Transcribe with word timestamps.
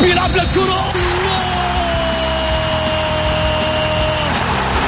بيلعب 0.00 0.36
للكرة. 0.36 0.92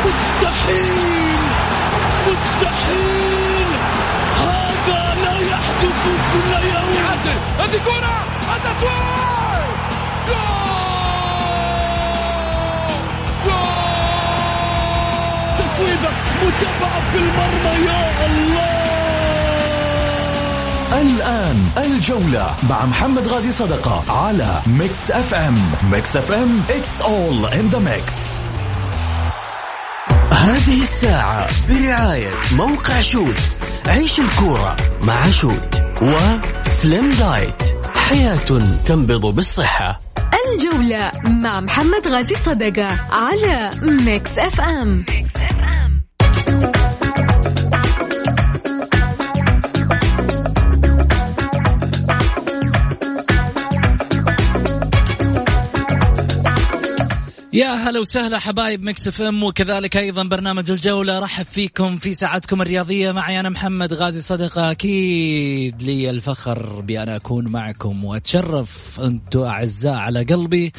مستحيل! 0.05 1.39
مستحيل! 2.27 3.67
هذا 4.37 5.15
لا 5.25 5.39
يحدث 5.51 6.03
كل 6.33 6.51
يوم. 6.69 7.07
هذه 7.59 7.79
كرة! 7.85 8.17
التسويق 8.57 9.67
جول! 10.29 10.73
جول! 13.45 13.73
تسويبة 15.59 16.11
متابعة 16.43 17.11
في 17.11 17.19
المرمى 17.19 17.87
يا 17.87 18.27
الله! 18.27 18.82
الآن 21.01 21.69
الجولة 21.79 22.55
مع 22.71 22.87
محمد 22.87 23.29
غازي 23.29 23.53
صدقة 23.53 24.13
على 24.13 24.61
Mix 24.67 25.11
FM. 25.11 25.73
Mix 25.91 26.17
FM 26.17 26.65
it's 26.69 27.03
all 27.03 27.55
in 27.55 27.75
the 27.75 27.81
mix. 27.81 28.37
هذه 30.33 30.83
الساعة 30.83 31.49
برعاية 31.69 32.31
موقع 32.57 33.01
Shoot. 33.01 33.39
عيش 33.87 34.21
الكورة 34.21 34.77
مع 35.03 35.31
Shoot 35.31 35.83
و 36.03 36.25
Slim 36.25 37.13
Diet 37.13 37.63
حياة 37.95 38.37
تنبض 38.87 39.27
بالصحة. 39.35 40.01
الجولة 40.53 41.13
مع 41.25 41.61
محمد 41.61 42.09
غازي 42.09 42.35
صدقة 42.35 42.89
على 43.11 43.71
Mix 43.83 44.39
FM. 44.39 45.05
يا 57.55 57.69
هلا 57.69 58.01
وسهلا 58.01 58.39
حبايب 58.39 58.83
Mix 58.83 59.09
FM 59.09 59.43
وكذلك 59.43 59.97
أيضا 59.97 60.23
برنامج 60.23 60.71
الجولة. 60.71 61.19
رحب 61.19 61.47
فيكم 61.47 61.99
في 61.99 62.13
ساعتكم 62.13 62.63
الرياضية. 62.63 63.13
معي 63.13 63.41
أنا 63.41 63.49
محمد 63.49 63.93
غازي 63.93 64.21
صدقه 64.21 64.71
أكيد 64.71 65.83
لي 65.83 66.11
الفخر 66.11 66.81
بأن 66.81 67.09
أكون 67.09 67.49
معكم 67.49 68.05
وأتشرف. 68.05 69.01
أنتم 69.01 69.41
أعزاء 69.41 69.95
على 69.95 70.23
قلبي 70.23 70.73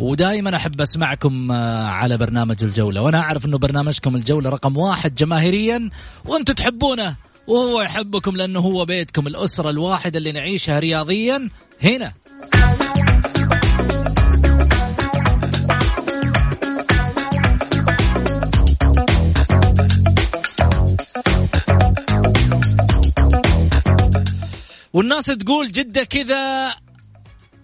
ودائما 0.00 0.56
أحب 0.56 0.80
أسمعكم 0.80 1.52
آه، 1.52 1.86
على 1.86 2.16
برنامج 2.16 2.64
الجولة. 2.64 3.02
وأنا 3.02 3.18
أعرف 3.18 3.46
إنه 3.46 3.58
برنامجكم 3.58 4.16
الجولة 4.16 4.50
رقم 4.50 4.76
واحد 4.76 5.14
جماهيريا 5.14 5.90
وأنتم 6.24 6.54
تحبونه 6.54 7.16
وهو 7.46 7.80
يحبكم 7.82 8.36
لأنه 8.36 8.60
هو 8.60 8.84
بيتكم. 8.84 9.26
الأسرة 9.26 9.70
الواحدة 9.70 10.18
اللي 10.18 10.32
نعيشها 10.32 10.78
رياضيا 10.78 11.48
هنا. 11.82 12.12
والناس 24.92 25.24
تقول 25.26 25.72
جدة 25.72 26.04
كذا 26.04 26.74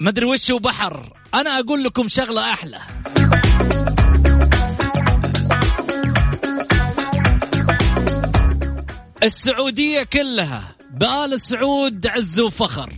مدري 0.00 0.26
وش 0.26 0.50
وبحر 0.50 1.12
أنا 1.34 1.58
أقول 1.58 1.84
لكم 1.84 2.08
شغلة 2.08 2.52
أحلى. 2.52 2.78
السعودية 9.22 10.02
كلها 10.02 10.76
بآل 10.90 11.40
سعود 11.40 12.06
عز 12.06 12.40
وفخر. 12.40 12.92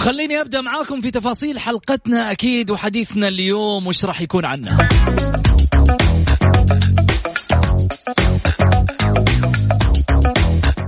وخليني 0.00 0.40
أبدأ 0.40 0.60
معاكم 0.60 1.00
في 1.00 1.10
تفاصيل 1.10 1.58
حلقتنا 1.58 2.30
أكيد 2.30 2.70
وحديثنا 2.70 3.28
اليوم 3.28 3.86
وش 3.86 4.04
راح 4.04 4.20
يكون 4.20 4.44
عنها 4.44 4.88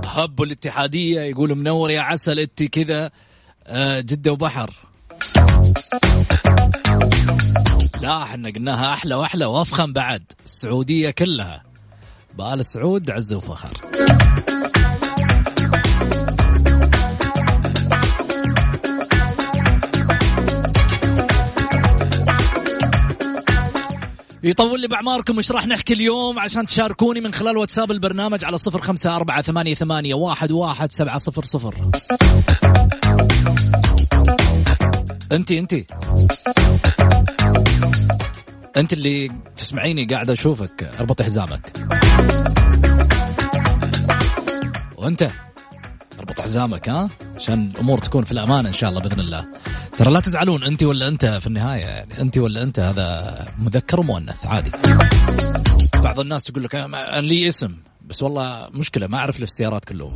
هب 0.05 0.41
الاتحادية 0.41 1.21
يقول 1.21 1.55
منور 1.55 1.91
يا 1.91 2.01
عسل 2.01 2.39
إنت 2.39 2.63
كذا 2.63 3.11
آه، 3.67 3.99
جدة 3.99 4.31
وبحر. 4.31 4.73
لا 8.01 8.23
إحنا 8.23 8.49
قلناها 8.49 8.93
أحلى 8.93 9.15
وأحلى 9.15 9.45
وأفخم 9.45 9.93
بعد 9.93 10.23
السعودية 10.45 11.11
كلها. 11.11 11.63
بآل 12.37 12.65
سعود 12.65 13.11
عز 13.11 13.33
وفخر. 13.33 13.81
يطول 24.45 24.81
لي 24.81 24.87
بعماركم 24.87 25.37
وش 25.37 25.51
راح 25.51 25.67
نحكي 25.67 25.93
اليوم 25.93 26.39
عشان 26.39 26.65
تشاركوني 26.65 27.21
من 27.21 27.33
خلال 27.33 27.57
واتساب 27.57 27.91
البرنامج 27.91 28.45
على 28.45 28.57
صفر 28.57 28.81
خمسة 28.81 29.15
أربعة 29.15 29.41
ثمانية, 29.41 29.75
ثمانية 29.75 30.13
واحد, 30.13 30.51
واحد 30.51 30.91
سبعة 30.91 31.17
صفر 31.17 31.43
صفر. 31.45 31.75
أنتي 35.31 35.59
أنتي. 35.59 35.85
أنت 38.77 38.93
اللي 38.93 39.31
تسمعيني 39.57 40.05
قاعد 40.05 40.29
أشوفك 40.29 40.91
أربط 40.99 41.21
حزامك. 41.21 41.73
وأنت 44.97 45.29
أربط 46.19 46.41
حزامك 46.41 46.89
ها؟ 46.89 47.09
عشان 47.35 47.71
الأمور 47.75 47.99
تكون 47.99 48.23
في 48.23 48.31
الامان 48.31 48.65
إن 48.65 48.73
شاء 48.73 48.89
الله 48.89 49.01
بإذن 49.01 49.19
الله. 49.19 49.45
ترى 49.97 50.11
لا 50.11 50.19
تزعلون 50.19 50.63
أنت 50.63 50.83
ولا 50.83 51.07
أنت 51.07 51.25
في 51.25 51.47
النهاية 51.47 51.85
يعني 51.85 52.21
أنت 52.21 52.37
ولا 52.37 52.63
أنت 52.63 52.79
هذا 52.79 53.47
مذكر 53.59 53.99
ومؤنث 53.99 54.45
عادي. 54.45 54.71
بعض 56.03 56.19
الناس 56.19 56.43
تقول 56.43 56.63
لك 56.63 56.75
أنا 56.75 57.21
لي 57.21 57.47
اسم 57.47 57.75
بس 58.01 58.23
والله 58.23 58.69
مشكلة 58.73 59.07
ما 59.07 59.17
أعرف 59.17 59.43
السيارات 59.43 59.85
كلهم. 59.85 60.13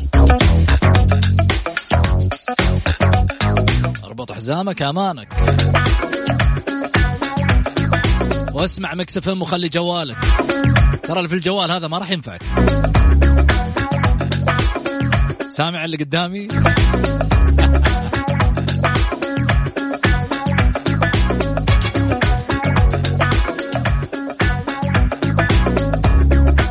أربط 4.04 4.32
حزامك 4.32 4.82
أمانك. 4.82 5.34
واسمع 8.54 8.94
مكس 8.94 9.28
إم 9.28 9.42
وخلي 9.42 9.70
جوالك. 9.70 10.18
ترى 11.04 11.18
اللي 11.18 11.30
في 11.30 11.36
الجوال 11.36 11.72
هذا 11.72 11.88
ما 11.88 11.98
راح 11.98 12.12
ينفعك. 12.12 12.44
سامع 15.56 15.86
اللي 15.86 15.98
قدامي؟ 15.98 16.48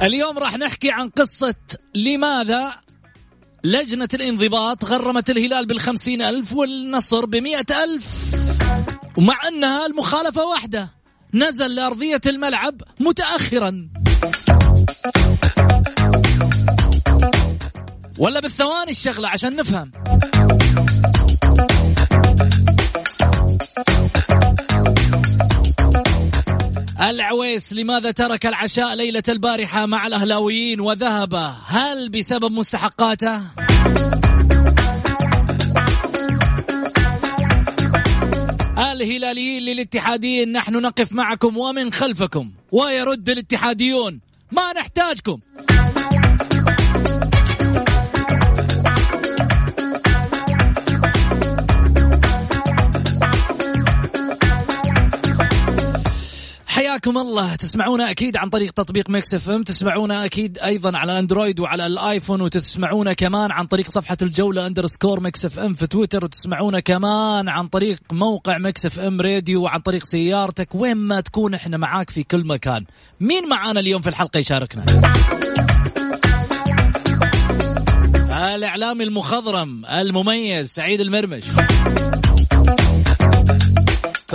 اليوم 0.07 0.39
راح 0.39 0.59
نحكي 0.59 0.91
عن 0.91 1.09
قصة 1.09 1.55
لماذا 1.95 2.75
لجنة 3.65 4.09
الانضباط 4.15 4.85
غرمت 4.85 5.31
الهلال 5.31 5.67
بالخمسين 5.67 6.23
ألف 6.23 6.53
والنصر 6.53 7.25
بمئة 7.27 7.85
ألف. 7.85 8.35
ومع 9.17 9.49
أنها 9.49 9.87
المخالفة 9.87 10.45
واحدة 10.45 10.91
نزل 11.35 11.75
لأرضية 11.75 12.21
الملعب 12.27 12.83
متأخرا. 13.01 13.89
ولا 18.19 18.41
بالثواني 18.41 18.91
الشغلة 18.91 19.29
عشان 19.29 19.57
نفهم. 19.57 19.93
العويس 27.01 27.73
لماذا 27.73 28.11
ترك 28.11 28.47
العشاء 28.47 28.95
ليلة 28.95 29.23
البارحة 29.29 29.87
مع 29.87 30.07
الأهلاويين 30.07 30.81
وذهب 30.81 31.55
هل 31.67 32.09
بسبب 32.09 32.53
مستحقاته؟ 32.53 33.43
الهلاليين 38.79 39.63
للاتحاديين 39.63 40.53
نحن 40.53 40.73
نقف 40.83 41.13
معكم 41.13 41.57
ومن 41.57 41.93
خلفكم 41.93 42.51
ويرد 42.73 43.29
الاتحاديون 43.29 44.21
ما 44.53 44.73
نحتاجكم 44.73 45.41
حياكم 56.97 57.19
الله. 57.19 57.57
تسمعونا 57.57 58.11
أكيد 58.11 58.37
عن 58.37 58.49
طريق 58.49 58.73
تطبيق 58.73 59.11
Mix 59.11 59.35
FM. 59.35 59.63
تسمعونا 59.63 60.25
أكيد 60.25 60.59
أيضا 60.59 60.99
على 60.99 61.19
أندرويد 61.19 61.61
وعلى 61.61 61.87
الآيفون 61.87 62.41
وتسمعونا 62.41 63.13
كمان 63.13 63.51
عن 63.51 63.67
طريق 63.67 63.91
صفحة 63.91 64.17
الجولة 64.23 64.67
underscore 64.67 65.21
Mix 65.21 65.45
FM 65.45 65.75
في 65.75 65.87
تويتر. 65.87 66.25
وتسمعونا 66.25 66.81
كمان 66.81 67.49
عن 67.49 67.69
طريق 67.69 68.01
موقع 68.13 68.59
Mix 68.59 68.87
FM 68.87 69.21
Radio 69.21 69.63
وعن 69.63 69.81
طريق 69.81 70.05
سيارتك. 70.05 70.75
وين 70.75 70.97
ما 70.97 71.21
تكون 71.21 71.55
إحنا 71.55 71.77
معاك 71.77 72.11
في 72.11 72.23
كل 72.23 72.47
مكان. 72.47 72.85
مين 73.21 73.49
معانا 73.49 73.81
اليوم 73.81 74.03
في 74.03 74.09
الحلقة 74.09 74.39
يشاركنا؟ 74.39 74.85
الإعلامي 78.55 79.05
المخضرم 79.05 79.87
المميز 79.87 80.69
سعيد 80.69 81.01
المرمش. 81.01 81.45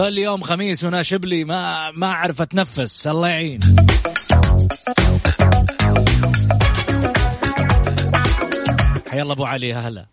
كل 0.01 0.17
يوم 0.17 0.41
خميس 0.41 0.83
وناشب 0.83 1.25
لي 1.25 1.43
ما 1.43 1.91
ما 1.91 2.07
أعرف 2.07 2.41
أتنفس 2.41 3.07
الله 3.07 3.27
يعين. 3.27 3.59
حيا 9.11 9.21
الله 9.21 9.33
أبو 9.33 9.45
علي 9.45 9.73
هلا. 9.73 10.05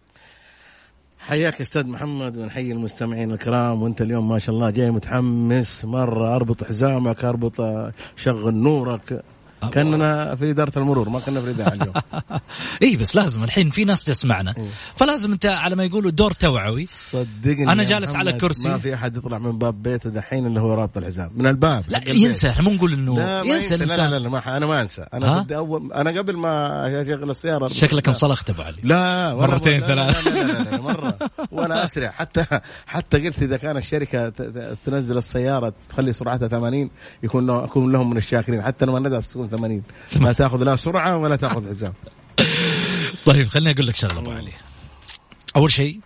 حياك 1.18 1.60
أستاذ 1.60 1.86
محمد 1.86 2.36
ونحيي 2.36 2.72
المستمعين 2.72 3.32
الكرام 3.32 3.82
وأنت 3.82 4.02
اليوم 4.02 4.28
ما 4.28 4.38
شاء 4.38 4.54
الله 4.54 4.70
جاي 4.70 4.90
متحمس 4.90 5.84
مرة 5.84 6.36
أربط 6.36 6.64
حزامك 6.64 7.24
أربط 7.24 7.56
شغل 8.16 8.54
نورك. 8.54 9.24
كأننا 9.72 10.34
في 10.34 10.50
إدارة 10.50 10.78
المرور 10.78 11.08
ما 11.08 11.20
كنا 11.20 11.40
في 11.40 11.46
الإذاعة 11.46 11.72
اليوم. 11.72 11.92
إي 12.82 12.96
بس 12.96 13.16
لازم 13.16 13.44
الحين 13.44 13.70
في 13.70 13.84
ناس 13.84 14.04
تسمعنا. 14.04 14.54
فلازم 14.96 15.32
أنت 15.32 15.46
على 15.46 15.76
ما 15.76 15.84
يقولوا 15.84 16.10
دور 16.10 16.30
توعوي. 16.30 16.84
صدقني 16.86 17.72
أنا 17.72 17.84
جالس 17.84 18.16
على 18.16 18.32
كرسي. 18.32 18.68
ما 18.68 18.78
في 18.78 18.94
أحد 18.94 19.16
يطلع 19.16 19.38
من 19.38 19.58
باب 19.58 19.82
بيته 19.82 20.10
دحين 20.10 20.46
اللي 20.46 20.60
هو 20.60 20.74
رابط 20.74 20.96
الحزام. 20.96 21.30
من 21.34 21.46
الباب 21.46 21.84
لا. 21.88 22.08
ينسى 22.08 22.48
إحنا 22.48 22.62
مو 22.62 22.70
نقول 22.70 22.92
إنه 22.92 23.42
ينسى 23.44 23.76
لا, 23.76 23.84
لا, 23.84 24.08
لا, 24.08 24.18
لا 24.18 24.28
ما 24.28 24.56
أنا 24.56 24.66
ما 24.66 24.82
أنسى؟ 24.82 25.06
أنا 25.14 25.38
صدق 25.38 25.56
أول 25.56 25.92
أنا 25.92 26.10
قبل 26.10 26.36
ما 26.36 27.02
اشغل 27.02 27.30
السيارة 27.30 27.68
شكلك 27.68 28.08
انصلخت 28.08 28.50
أبو 28.50 28.62
علي. 28.62 28.76
لا 28.82 29.34
مرتين، 29.34 29.80
لا 29.80 29.94
لا 29.94 30.12
ثلاث. 30.12 30.26
لا, 30.26 30.30
لا, 30.30 30.52
لا, 30.52 30.70
لا, 30.70 30.80
مرة. 30.80 31.18
وأنا 31.50 31.84
أسرع. 31.84 32.10
حتى 32.10 32.44
حتى 32.86 33.26
قلت 33.26 33.42
إذا 33.42 33.56
كان 33.56 33.76
الشركة 33.76 34.28
تنزل 34.84 35.18
السيارة 35.18 35.72
تخلي 35.88 36.12
سرعتها 36.12 36.48
80 36.48 36.90
يكون 37.22 37.50
اكون 37.50 37.92
لهم 37.92 38.10
من 38.10 38.16
الشاكرين. 38.16 38.62
حتى 38.62 38.86
لما 38.86 38.98
ندعس 38.98 39.28
تكون 39.32 39.47
80 39.48 39.82
ما 40.16 40.32
تاخذ 40.32 40.62
لا 40.62 40.76
سرعة 40.76 41.16
ولا 41.16 41.36
تاخذ 41.36 41.68
حزام 41.68 41.92
طيب 43.26 43.46
خليني 43.46 43.70
أقول 43.70 43.86
لك 43.86 43.96
شغلة 43.96 44.18
أبو 44.18 44.30
علي. 44.30 44.52
أول 45.56 45.70
شيء 45.70 46.00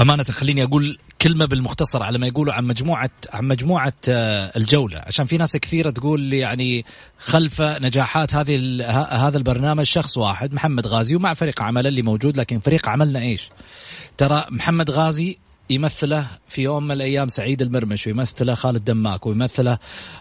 أمانة 0.00 0.24
خليني 0.24 0.64
أقول 0.64 0.98
كلمة 1.22 1.46
بالمختصر 1.46 2.02
على 2.02 2.18
ما 2.18 2.26
يقولوا 2.26 2.54
عن 2.54 2.64
مجموعة 2.64 3.10
عن 3.32 3.44
مجموعة 3.44 3.92
آه، 4.08 4.52
الجولة. 4.56 4.98
عشان 5.06 5.26
في 5.26 5.36
ناس 5.36 5.56
كثيرة 5.56 5.90
تقول 5.90 6.32
يعني 6.32 6.84
خلف 7.18 7.60
نجاحات 7.60 8.34
هذه 8.34 8.82
هذا 9.26 9.38
البرنامج 9.38 9.84
شخص 9.84 10.18
واحد 10.18 10.54
محمد 10.54 10.86
غازي 10.86 11.14
ومع 11.14 11.34
فريق 11.34 11.62
عمل 11.62 11.86
اللي 11.86 12.02
موجود 12.02 12.36
لكن 12.36 12.58
فريق 12.60 12.88
عملنا 12.88 13.20
إيش؟ 13.20 13.50
ترى 14.16 14.46
محمد 14.50 14.90
غازي 14.90 15.38
يمثله 15.70 16.26
في 16.48 16.62
يوم 16.62 16.84
من 16.84 16.90
الأيام 16.92 17.28
سعيد 17.28 17.62
المرمش 17.62 18.06
ويمثله 18.06 18.54
خالد 18.54 18.84
دماك 18.84 19.26
ويمثله 19.26 19.78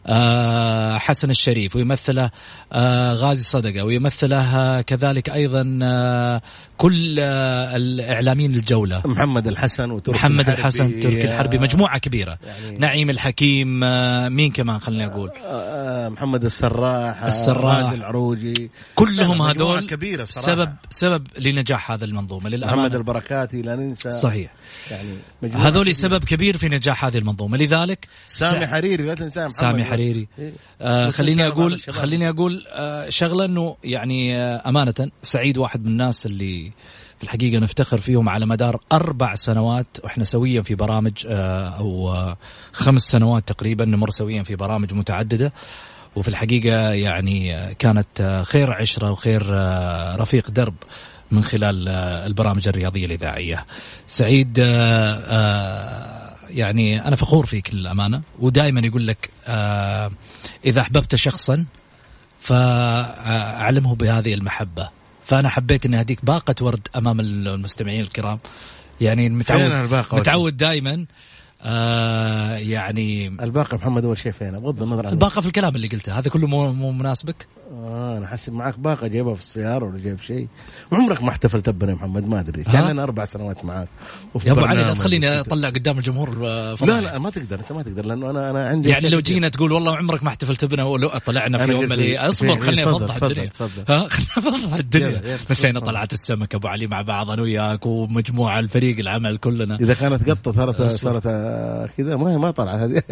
آه 0.07 0.97
حسن 0.97 1.29
الشريف 1.29 1.75
ويمثله 1.75 2.29
آه 2.73 3.13
غازي 3.13 3.43
صدقة 3.43 3.83
ويمثله 3.83 4.57
آه 4.57 4.81
كذلك 4.81 5.29
أيضا 5.29 5.79
آه 5.83 6.41
كل 6.77 7.15
آه 7.19 7.75
الإعلاميين 7.75 8.53
الجوله 8.55 9.01
محمد 9.05 9.47
الحسن 9.47 9.91
وتركي 9.91 10.17
محمد 10.19 10.39
الحربي. 10.39 10.59
الحسن 10.59 10.99
تركي 10.99 11.23
الحربي 11.25 11.57
مجموعة 11.59 11.97
كبيرة. 11.97 12.37
يعني- 12.45 12.77
نعيم 12.77 13.09
الحكيم 13.09 13.83
آه 13.83 14.29
مين 14.29 14.51
كمان 14.51 14.79
خليني 14.79 15.05
أقول؟ 15.05 15.31
آه، 15.45 16.09
محمد 16.09 16.43
السراح 16.43 17.23
آه، 17.23 17.27
السراح. 17.27 17.75
غازي 17.75 17.95
العروجي. 17.95 18.69
كلهم 18.95 19.41
هذول 19.41 19.87
كبيرة 19.89 20.23
صراحة. 20.23 20.45
سبب 20.47 20.73
سبب 20.89 21.27
لنجاح 21.39 21.91
هذا 21.91 22.05
المنظومة. 22.05 22.41
محمد 22.41 22.53
للامانه 22.53 22.95
البركاتي 22.95 23.61
لا 23.61 23.75
ننسى. 23.75 24.11
صحيح. 24.11 24.51
يعني 24.91 25.09
هذول. 25.43 25.95
سبب 25.95 26.23
كبير 26.23 26.57
في 26.57 26.69
نجاح 26.69 27.05
هذه 27.05 27.17
المنظومة 27.17 27.57
لذلك 27.57 28.07
سامي 28.27 28.59
سع- 28.65 28.67
حريري 28.67 29.03
لا 29.03 29.15
تنساه 29.15 29.41
محمد 29.41 29.51
سامي 29.59 29.83
حريري 29.83 30.27
إيه. 30.39 30.53
آه 30.81 31.09
خليني 31.09 31.47
أقول. 31.47 31.79
خليني 31.79 32.29
أقول 32.29 32.63
آه 32.69 33.09
شغلة 33.09 33.45
إنه 33.45 33.75
يعني 33.83 34.37
آه 34.37 34.69
أمانة 34.69 34.93
سعيد 35.23 35.57
واحد 35.57 35.85
من 35.85 35.91
الناس 35.91 36.25
اللي 36.25 36.71
في 37.17 37.23
الحقيقة 37.23 37.59
نفتخر 37.59 37.97
فيهم 37.97 38.29
على 38.29 38.45
مدار 38.45 38.79
أربع 38.91 39.35
سنوات 39.35 39.97
وإحنا 40.03 40.23
سويا 40.23 40.61
في 40.61 40.75
برامج 40.75 41.13
آه 41.27 41.69
أو 41.69 42.09
آه 42.13 42.37
خمس 42.73 43.01
سنوات 43.01 43.47
تقريبا 43.47 43.85
نمر 43.85 44.09
سويا 44.09 44.43
في 44.43 44.55
برامج 44.55 44.93
متعددة 44.93 45.53
وفي 46.15 46.27
الحقيقة 46.27 46.89
يعني 46.89 47.55
آه 47.55 47.73
كانت 47.73 48.07
آه 48.21 48.43
خير 48.43 48.71
عشرة 48.73 49.11
وخير 49.11 49.43
آه 49.51 50.15
رفيق 50.15 50.49
درب 50.51 50.75
من 51.31 51.43
خلال 51.43 51.87
آه 51.87 52.25
البرامج 52.25 52.67
الرياضية 52.67 53.05
الإذاعية. 53.05 53.65
سعيد 54.07 54.59
آه 54.59 54.65
آه 55.27 56.35
يعني 56.49 57.07
أنا 57.07 57.15
فخور 57.15 57.45
فيك 57.45 57.73
للأمانة 57.73 58.21
ودائما 58.39 58.87
يقول 58.87 59.07
لك 59.07 59.29
إذا 60.65 60.81
أحببت 60.81 61.15
شخصا 61.15 61.65
فأعلمه 62.39 63.95
بهذه 63.95 64.33
المحبة. 64.33 64.89
فأنا 65.25 65.49
حبيت 65.49 65.85
اني 65.85 65.99
اهديك 65.99 66.25
باقة 66.25 66.55
ورد 66.61 66.87
أمام 66.95 67.19
المستمعين 67.19 68.01
الكرام. 68.01 68.39
يعني 69.01 69.29
متعود 69.29 70.03
متعود 70.13 70.57
دائما 70.57 71.05
آه 71.61 72.55
يعني 72.55 73.27
الباقي 73.27 73.77
محمد 73.77 74.05
أول 74.05 74.17
شيء 74.17 74.31
فين 74.31 74.59
بغض 74.59 74.81
النظر 74.83 75.05
عن 75.07 75.11
الباقة 75.13 75.41
في 75.41 75.47
الكلام 75.47 75.75
اللي 75.75 75.87
قلته 75.87 76.19
هذا 76.19 76.29
كله 76.29 76.47
مو, 76.47 76.71
مو 76.73 76.91
مناسبك 76.91 77.47
آه 77.73 78.17
أنا 78.17 78.27
حاسب 78.27 78.53
معك 78.53 78.79
باقة 78.79 79.07
جايبها 79.07 79.33
في 79.33 79.39
السيارة 79.41 79.85
ولا 79.85 79.99
جايب 80.03 80.19
شيء 80.21 80.47
عمرك 80.91 81.23
ما 81.23 81.29
احتفلت 81.29 81.69
بنا 81.69 81.91
يا 81.91 81.95
محمد 81.95 82.27
ما 82.27 82.39
أدري؟ 82.39 82.63
كان 82.63 82.87
لنا 82.91 83.03
أربع 83.03 83.25
سنوات 83.25 83.65
معاك 83.65 83.87
وفي 84.33 84.47
يا 84.47 84.53
أبو 84.53 84.61
علي 84.65 84.81
لا 84.81 84.93
تخليني. 84.93 85.39
أطلع 85.39 85.69
قدام 85.69 85.97
الجمهور 85.97 86.37
آه، 86.47 86.75
لا. 86.85 87.01
لا 87.01 87.17
ما 87.19 87.29
تقدر 87.29 87.59
أنت 87.59 87.71
ما 87.71 87.83
تقدر 87.83 88.05
لأنه 88.05 88.29
أنا 88.29 88.49
أنا 88.49 88.67
عندي 88.69 88.89
يعني 88.89 89.09
لو 89.09 89.19
جينا 89.19 89.49
تقول 89.49 89.71
والله 89.71 89.97
عمرك 89.97 90.23
ما 90.23 90.29
احتفلت 90.29 90.65
بنا 90.65 90.83
ولو 90.83 91.09
طلعنا 91.25 91.57
في 91.65 91.71
يوم 91.71 91.81
قلت 91.81 91.89
من 91.91 91.95
لي- 91.97 92.03
الأيام. 92.03 92.25
أصبر 92.27 92.47
فين؟ 92.47 92.61
خليني 92.61 92.83
أفضح 92.89 93.23
الدنيا 93.23 93.45
تفضل. 93.45 93.83
ها 93.89 94.07
خليني 94.07 94.29
أفضح 94.57 94.73
الدنيا 94.73 95.37
نسينا. 95.51 95.79
طلعت 95.79 96.13
السمك 96.13 96.55
أبو 96.55 96.67
علي 96.67 96.87
مع 96.87 97.01
بعض 97.01 97.31
أنا 97.31 97.41
وياك 97.41 97.85
ومجموعة 97.85 98.59
الفريق 98.59 98.99
العمل 98.99 99.37
كلنا 99.37 99.75
إذا 99.75 99.93
كانت 99.93 100.29
قطة 100.29 100.51
صارت. 100.51 100.81
صارت 100.81 101.46
كذا 101.97 102.15
ما 102.15 102.31
هي 102.31 102.37
ما 102.37 102.51
طلعت 102.51 102.75
هذه. 102.75 103.03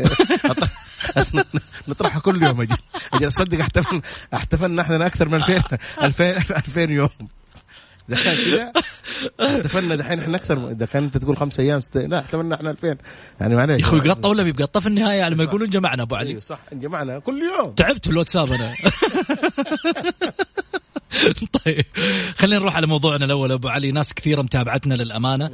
نطرحها 1.88 2.20
كل 2.20 2.44
يوم 2.44 2.62
أجي. 2.62 2.76
أجي 3.14 3.28
أصدق 3.28 3.60
احتفل 3.60 4.02
أحتفلنا 4.34 4.82
إحنا 4.82 5.06
أكثر 5.06 5.30
من 5.30 5.36
2000 5.36 5.78
2000 6.04 6.32
2000 6.58 6.82
يوم. 6.82 7.10
كان 8.10 8.36
كذا 8.36 8.72
احتفلنا 9.42 9.96
دحين 9.96 10.20
إحنا 10.20 10.38
أكثر 10.38 10.70
إذا 10.72 10.86
كان 10.86 11.04
أنت 11.04 11.18
تقول 11.18 11.38
خمس 11.38 11.60
أيام 11.60 11.80
ست... 11.80 11.98
لا 11.98 12.20
احتفلنا 12.20 12.56
إحنا 12.56 12.72
2000 12.72 12.98
يعني 13.42 13.56
معليش. 13.56 13.82
يا 13.82 13.88
أخوي 13.88 14.00
قطه 14.00 14.30
ولا 14.30 14.44
بيقطه 14.44 14.80
في 14.80 14.88
النهاية 14.88 15.24
على 15.24 15.36
ما 15.36 15.44
يقولون 15.44 15.70
جمعنا 15.70 16.04
أبو 16.04 16.16
علي. 16.16 16.30
أيوه 16.30 16.40
صح. 16.42 16.60
جمعنا 16.74 17.20
كل 17.20 17.42
يوم. 17.60 17.72
تعبت 17.72 18.06
في 18.06 18.12
الواتساب 18.12 18.50
أنا. 18.52 18.74
طيب 21.66 21.86
خلينا 22.38 22.60
نروح 22.60 22.76
على 22.76 22.88
موضوعنا 22.88 23.26
الأول 23.26 23.52
أبو 23.52 23.68
علي. 23.68 23.92
ناس 23.92 24.14
كثيرة 24.14 24.42
متابعتنا 24.42 24.94
للأمانة. 24.94 25.52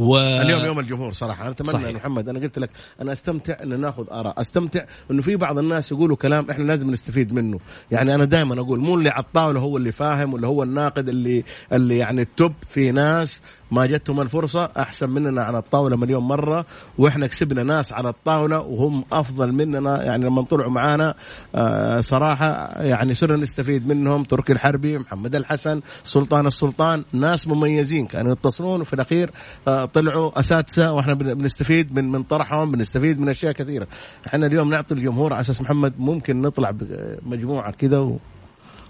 و 0.00 0.16
اليوم 0.18 0.64
يوم 0.64 0.78
الجمهور 0.78 1.12
صراحة. 1.12 1.42
أنا 1.42 1.50
أتمنى 1.50 1.72
صحيح. 1.72 1.86
يا 1.88 1.92
محمد 1.92 2.28
أنا 2.28 2.38
قلت 2.40 2.58
لك 2.58 2.70
أنا 3.00 3.12
أستمتع 3.12 3.56
ان 3.62 3.80
ناخذ 3.80 4.04
آراء 4.10 4.40
أستمتع 4.40 4.84
إنه 5.10 5.22
في 5.22 5.36
بعض 5.36 5.58
الناس 5.58 5.92
يقولوا 5.92 6.16
كلام 6.16 6.50
إحنا 6.50 6.64
لازم 6.64 6.90
نستفيد 6.90 7.32
منه. 7.32 7.58
يعني 7.90 8.14
أنا 8.14 8.24
دائما 8.24 8.60
أقول 8.60 8.80
مو 8.80 8.94
اللي 8.94 9.08
على 9.10 9.24
الطاوله 9.24 9.60
هو 9.60 9.76
اللي 9.76 9.92
فاهم 9.92 10.32
ولا 10.34 10.48
هو 10.48 10.62
الناقد 10.62 11.08
اللي 11.08 11.44
اللي 11.72 11.98
يعني 11.98 12.22
التوب 12.22 12.52
في 12.68 12.90
ناس 12.90 13.42
ما 13.70 13.86
جتهم 13.86 14.20
الفرصة 14.20 14.70
أحسن 14.78 15.10
مننا 15.10 15.42
على 15.42 15.58
الطاولة 15.58 15.96
مليون 15.96 16.22
مرة 16.22 16.66
وإحنا 16.98 17.26
كسبنا 17.26 17.62
ناس 17.62 17.92
على 17.92 18.08
الطاولة 18.08 18.60
وهم 18.60 19.04
أفضل 19.12 19.52
مننا. 19.52 20.02
يعني 20.04 20.24
لما 20.24 20.42
طلعوا 20.42 20.70
معانا 20.70 21.14
آه 21.54 22.00
صراحة 22.00 22.82
يعني 22.82 23.14
صرنا 23.14 23.36
نستفيد 23.36 23.88
منهم. 23.88 24.24
تركي 24.24 24.52
الحربي 24.52 24.98
محمد 24.98 25.34
الحسن 25.34 25.80
سلطان 26.04 26.46
السلطان 26.46 27.04
ناس 27.12 27.48
مميزين 27.48 28.06
كانوا 28.06 28.32
يتصلون 28.32 28.80
وفي 28.80 28.94
الأخير 28.94 29.30
آه 29.68 29.89
طلعوا 29.94 30.40
أساتذة 30.40 30.90
وإحنا 30.90 31.14
بن- 31.14 31.34
بنستفيد 31.34 31.92
من 31.94 32.12
من 32.12 32.22
طرحهم 32.22 32.70
بنستفيد 32.72 33.20
من 33.20 33.28
أشياء 33.28 33.52
كثيرة. 33.52 33.86
إحنا 34.26 34.46
اليوم 34.46 34.70
نعطي 34.70 34.94
الجمهور 34.94 35.32
على 35.32 35.40
أساس 35.40 35.60
محمد 35.60 35.94
ممكن 35.98 36.42
نطلع 36.42 36.70
بمجموعه 36.70 37.70
كذا 37.72 37.98
و... 37.98 38.18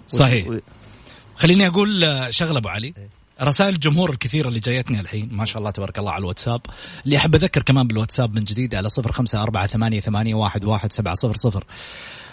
صحيح. 0.09 0.47
و... 0.47 0.59
خليني 1.35 1.67
أقول 1.67 2.03
آه، 2.03 2.29
شغلة 2.29 2.57
أبو 2.57 2.69
علي. 2.69 2.93
رسائل 3.41 3.73
الجمهور 3.73 4.09
الكثيرة 4.09 4.47
اللي 4.47 4.59
جايتني 4.59 4.99
الحين 4.99 5.29
ما 5.31 5.45
شاء 5.45 5.57
الله 5.57 5.71
تبارك 5.71 5.99
الله 5.99 6.11
على 6.11 6.19
الواتساب. 6.21 6.61
اللي 7.05 7.17
أحب 7.17 7.35
أذكر 7.35 7.61
كمان 7.61 7.87
بالواتساب 7.87 8.35
من 8.35 8.41
جديد 8.41 8.75
على 8.75 8.89
صفر 8.89 9.11
خمسة 9.11 9.43
أربعة 9.43 9.67
ثمانية, 9.67 9.99
ثمانية 9.99 10.35
واحد, 10.35 10.63
واحد 10.63 10.91
سبعة 10.93 11.13
صفر 11.15 11.33
صفر. 11.35 11.63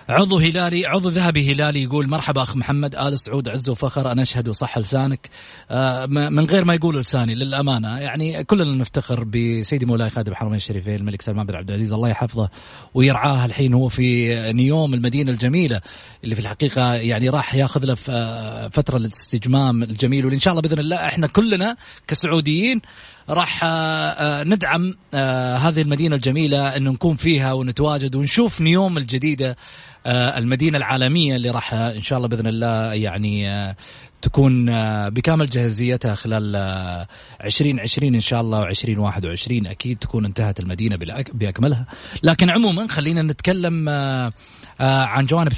عضو 0.08 0.38
هلالي 0.38 0.86
عضو 0.86 1.08
ذهبي 1.08 1.52
هلالي 1.52 1.82
يقول 1.82 2.08
مرحبا 2.08 2.42
أخ 2.42 2.56
محمد 2.56 2.96
آل 2.96 3.18
سعود 3.18 3.48
عز 3.48 3.68
وفخر 3.68 4.12
أنا 4.12 4.22
أشهد 4.22 4.48
وصح 4.48 4.78
لسانك. 4.78 5.30
آه، 5.70 6.06
من 6.06 6.44
غير 6.44 6.64
ما 6.64 6.74
يقول 6.74 6.98
لساني 6.98 7.34
للأمانة 7.34 7.98
يعني 7.98 8.44
كلنا 8.44 8.74
نفتخر 8.74 9.24
بسيدي 9.24 9.86
مولاي 9.86 10.10
خادم 10.10 10.32
الحرمين 10.32 10.54
الشريفين 10.54 10.94
الملك 10.94 11.22
سلمان 11.22 11.46
بن 11.46 11.54
عبد 11.54 11.70
العزيز 11.70 11.92
الله 11.92 12.08
يحفظه 12.08 12.48
ويرعاه 12.94 13.44
الحين 13.44 13.74
هو 13.74 13.88
في 13.88 14.52
نيوم 14.52 14.94
المدينة 14.94 15.30
الجميلة 15.30 15.80
اللي 16.24 16.34
في 16.34 16.40
الحقيقة 16.40 16.94
يعني 16.94 17.28
راح 17.28 17.54
ياخذ 17.54 17.84
له 17.84 17.94
فترة 18.68 18.96
الاستجمام 18.96 19.82
الجميل 19.82 20.24
واللي 20.24 20.36
ان 20.36 20.40
شاء 20.40 20.52
الله 20.52 20.62
بإذن 20.62 20.78
الله 20.78 20.96
إحنا 20.96 21.26
كلنا 21.26 21.76
كسعوديين 22.06 22.80
راح 23.28 23.60
آه، 23.64 24.44
ندعم 24.44 24.94
هذه 25.64 25.82
المدينة 25.82 26.16
الجميلة 26.16 26.76
انه 26.76 26.90
نكون 26.90 27.16
فيها 27.16 27.52
ونتواجد 27.52 28.14
ونشوف 28.14 28.60
نيوم 28.60 28.98
الجديدة 28.98 29.56
آه، 30.06 30.38
المدينة 30.38 30.78
العالمية 30.78 31.36
اللي 31.36 31.50
راح 31.50 31.74
آه، 31.74 31.92
إن 31.96 32.02
شاء 32.02 32.16
الله 32.16 32.28
بإذن 32.28 32.46
الله 32.46 32.92
يعني 32.92 33.50
آه، 33.50 33.76
تكون 34.22 34.66
بكامل 35.10 35.46
جاهزيتها 35.46 36.14
خلال 36.14 36.56
2020 37.44 38.14
إن 38.14 38.20
شاء 38.20 38.40
الله 38.40 38.64
و2021 38.64 39.66
أكيد 39.66 39.98
تكون 39.98 40.24
انتهت 40.24 40.60
المدينة 40.60 40.96
بأكملها. 41.32 41.86
لكن 42.22 42.50
عموما 42.50 42.88
خلينا 42.88 43.22
نتكلم 43.22 43.88
عن 44.80 45.26
جوانب 45.26 45.52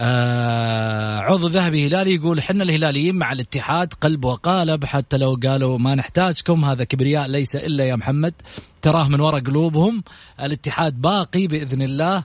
ثانية 0.00 1.20
عضو 1.20 1.48
ذهبي 1.48 1.86
هلالي 1.86 2.14
يقول 2.14 2.42
حنا 2.42 2.64
الهلاليين 2.64 3.14
مع 3.14 3.32
الاتحاد 3.32 3.94
قلب 3.94 4.24
وقالب 4.24 4.84
حتى 4.84 5.16
لو 5.16 5.38
قالوا 5.46 5.78
ما 5.78 5.94
نحتاجكم 5.94 6.64
هذا 6.64 6.84
كبرياء 6.84 7.28
ليس 7.28 7.56
إلا 7.56 7.84
يا 7.84 7.96
محمد. 7.96 8.34
تراه 8.82 9.08
من 9.08 9.20
وراء 9.20 9.40
قلوبهم 9.40 10.02
الاتحاد 10.40 11.00
باقي 11.00 11.46
بإذن 11.46 11.82
الله 11.82 12.24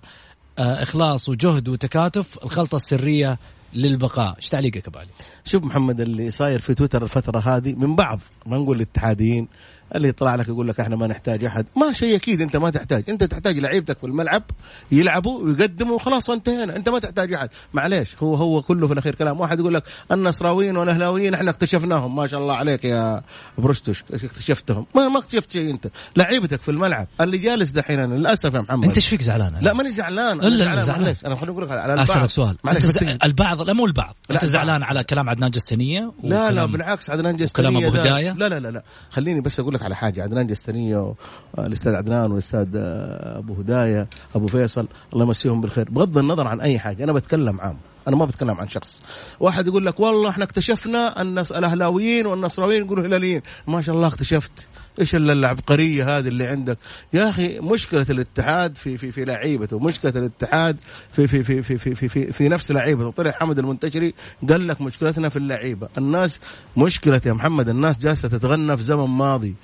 آه، 0.60 0.84
إخلاص 0.84 1.29
وجهد 1.29 1.70
وتكاتف 1.70 2.38
الخلطة 2.44 2.75
السرية 2.75 3.39
للبقاء. 3.74 4.36
إيش 4.36 4.50
تعليقك 4.50 4.88
أبو 4.88 5.00
علي؟ 5.00 5.10
شوف 5.46 5.63
محمد 5.63 6.01
اللي 6.01 6.32
صاير 6.32 6.60
في 6.60 6.74
تويتر 6.74 7.03
الفترة 7.03 7.39
هذه 7.39 7.74
من 7.74 7.96
بعض 7.96 8.20
ما 8.46 8.58
نقول 8.58 8.77
الاتحاديين 8.77 9.48
اللي 9.95 10.07
يطلع 10.07 10.35
لك 10.35 10.47
يقول 10.47 10.67
لك 10.67 10.79
إحنا 10.79 10.95
ما 10.95 11.07
نحتاج 11.07 11.45
أحد. 11.45 11.65
ما 11.75 11.91
شيء 11.91 12.15
أكيد 12.15 12.41
أنت 12.41 12.57
ما 12.57 12.69
تحتاج. 12.69 13.09
أنت 13.09 13.23
تحتاج 13.23 13.59
لعيبتك 13.59 13.99
في 13.99 14.03
الملعب 14.03 14.43
يلعبوا 14.91 15.43
ويقدموا 15.43 15.95
وخلاص 15.95 16.29
انتهينا. 16.29 16.75
أنت 16.75 16.89
ما 16.89 16.99
تحتاج 16.99 17.33
أحد. 17.33 17.49
معليش 17.73 18.09
هو 18.19 18.35
هو 18.35 18.61
كله 18.61 18.87
في 18.87 18.93
الأخير 18.93 19.15
كلام. 19.15 19.39
واحد 19.39 19.59
يقول 19.59 19.73
لك 19.73 19.83
النصراويين 20.11 20.77
والأهلاويين 20.77 21.33
إحنا 21.33 21.51
اكتشفناهم. 21.51 22.15
ما 22.15 22.27
شاء 22.27 22.39
الله 22.39 22.55
عليك 22.55 22.85
يا 22.85 23.21
برستوش 23.57 24.03
اكتشفتهم. 24.13 24.85
ما 24.95 25.07
ما 25.07 25.19
اكتشفت 25.19 25.51
شيء 25.51 25.69
أنت. 25.69 25.87
لعيبتك 26.17 26.61
في 26.61 26.71
الملعب 26.71 27.07
اللي 27.21 27.37
جالس 27.37 27.69
دحين 27.69 27.99
للأسف 27.99 28.53
يا 28.53 28.61
محمد. 28.61 28.85
أنت 28.85 28.95
إيش 28.95 29.07
فيك 29.07 29.21
زعلان؟ 29.21 29.53
لا 29.61 29.73
ماني 29.73 29.91
زعلان. 29.91 30.41
الا 30.41 30.81
زعلان. 30.81 31.15
أنا 31.25 31.35
خليني 31.35 31.51
أقول 31.51 31.63
لك 31.63 31.71
على 31.71 31.93
البعض. 31.93 32.11
اسالك 32.11 32.29
سؤال 32.29 32.57
أنت 32.67 32.85
ز... 32.85 32.97
البعض 33.23 33.61
لا 33.61 33.73
مو 33.73 33.85
البعض. 33.85 34.15
أنت 34.31 34.45
زعلان 34.45 34.83
على 34.83 35.03
كلام 35.03 35.29
عدنان 35.29 35.51
جسنية؟ 35.51 36.11
لا 36.23 36.51
لا 36.51 36.65
بالعكس 36.65 37.09
عدنان 37.09 37.37
جسنية 37.37 37.53
كلام 37.53 37.77
ابو 37.77 37.97
هداية؟ 37.97 38.33
لا 38.33 38.49
لا 38.49 38.59
لا 38.59 38.71
لا. 38.71 38.83
خليني 39.09 39.41
بس 39.41 39.59
أقول 39.59 39.75
لك 39.75 39.84
على 39.84 39.96
حاجة. 39.96 40.24
عدنان 40.24 40.41
الجستنيه 40.41 41.13
والاستاذ 41.53 41.94
عدنان 41.94 42.32
والأستاذ 42.32 42.67
آه، 42.75 43.38
أبو 43.38 43.53
هداية 43.53 44.08
أبو 44.36 44.48
فيصل 44.48 44.88
الله 45.13 45.25
يمسيهم 45.25 45.62
بالخير. 45.62 45.89
بغض 45.89 46.17
النظر 46.17 46.48
عن 46.48 46.62
أي 46.62 46.79
حاجة 46.79 47.03
أنا 47.03 47.12
بتكلم 47.12 47.62
عام. 47.62 47.77
أنا 48.08 48.15
ما 48.15 48.25
بتكلم 48.25 48.60
عن 48.60 48.67
شخص. 48.67 49.01
واحد 49.39 49.67
يقول 49.67 49.86
لك 49.86 50.00
والله 50.00 50.29
إحنا 50.29 50.44
اكتشفنا 50.44 51.22
أن 51.22 51.38
الأهلاويين 51.39 52.25
والنصراويين 52.25 52.86
يقولوا 52.86 53.05
هلاليين. 53.05 53.41
ما 53.67 53.82
شاء 53.82 53.96
الله 53.96 54.08
اكتشفت. 54.08 54.67
إيش 54.99 55.15
العبقرية 55.15 56.17
هذه 56.17 56.27
اللي 56.27 56.47
عندك؟ 56.47 56.77
يا 57.13 57.29
أخي 57.29 57.59
مشكلة 57.59 58.05
الاتحاد 58.09 58.77
في 58.77 58.97
في 58.97 59.11
في 59.11 59.25
لعيبته 59.25 59.79
مشكلة 59.79 60.13
الاتحاد 60.15 60.77
في 61.11 61.27
في 61.27 61.43
في 61.43 61.61
في 61.61 61.77
في 61.77 61.95
في, 61.95 62.09
في, 62.09 62.31
في 62.31 62.49
نفس 62.49 62.71
لعيبته. 62.71 63.11
طلع 63.11 63.31
حمد 63.31 63.59
المنتشري 63.59 64.13
قال 64.49 64.67
لك 64.67 64.81
مشكلتنا 64.81 65.29
في 65.29 65.35
اللعيبة. 65.35 65.89
الناس 65.97 66.39
مشكلة 66.77 67.21
يا 67.25 67.33
محمد 67.33 67.69
الناس 67.69 67.97
جالسة 67.97 68.27
تتغنى 68.27 68.77
في 68.77 68.83
زمن 68.83 69.05
ماضي. 69.05 69.55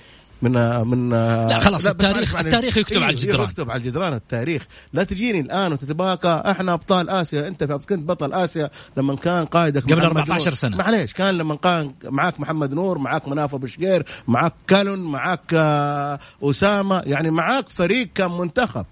من 0.42 0.88
من 0.88 1.10
لا 1.10 1.60
خلاص 1.60 1.86
لا 1.86 1.92
التاريخ 1.92 2.36
التاريخ 2.36 2.78
يكتب 2.78 2.98
إيه 2.98 3.04
على 3.04 3.14
الجدران. 3.14 3.44
يكتب 3.44 3.72
على 3.72 3.80
الجدران 3.80 4.14
التاريخ. 4.14 4.68
لا 4.94 5.04
تجيني 5.04 5.40
الآن 5.40 5.74
وتتباكى. 5.74 6.42
إحنا 6.46 6.74
أبطال 6.74 7.10
آسيا. 7.10 7.48
أنت 7.48 7.64
كنت 7.64 8.10
بطل 8.10 8.34
آسيا 8.34 8.70
لما 8.98 9.16
كان 9.16 9.46
قائدك 9.46 9.84
قبل 9.84 10.00
14 10.06 10.54
سنة. 10.54 10.78
معليش 10.78 11.14
كان 11.14 11.38
لما 11.38 11.56
كان 11.56 11.92
معاك 12.06 12.40
محمد 12.40 12.74
نور 12.74 12.98
معاك 12.98 13.28
مناف 13.28 13.54
أبو 13.54 13.68
شقير 13.68 14.06
معاك 14.28 14.54
كالون 14.68 15.00
معاك 15.00 15.54
آه، 15.54 16.20
أسامة. 16.44 17.02
يعني 17.06 17.32
معاك 17.32 17.70
فريق 17.70 18.10
كان 18.16 18.32
منتخب. 18.32 18.86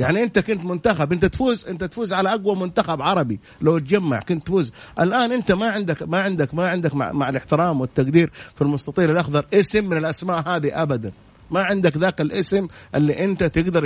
يعني 0.00 0.22
انت 0.22 0.38
كنت 0.38 0.64
منتخب 0.64 1.12
انت 1.12 1.24
تفوز 1.24 1.68
انت 1.68 1.84
تفوز 1.84 2.12
على 2.12 2.34
أقوى 2.34 2.56
منتخب 2.56 3.02
عربي. 3.02 3.38
لو 3.60 3.78
تجمع 3.78 4.20
كنت 4.20 4.46
تفوز. 4.46 4.72
الآن 5.00 5.32
انت 5.32 5.52
ما 5.52 5.66
عندك 5.66 6.02
ما 6.02 6.20
عندك 6.20 6.54
ما 6.54 6.68
عندك 6.68 6.94
مع, 6.94 7.12
مع 7.12 7.28
الاحترام 7.28 7.80
والتقدير 7.80 8.30
في 8.54 8.62
المستطيل 8.62 9.10
الأخضر. 9.10 9.46
اسم 9.54 9.84
من 9.84 9.96
الأسماء 9.96 10.48
هذه 10.48 10.82
ابدا. 10.82 11.12
ما 11.50 11.62
عندك 11.62 11.96
ذاك 11.96 12.20
الاسم 12.20 12.68
اللي 12.94 13.24
انت 13.24 13.44
تقدر 13.44 13.84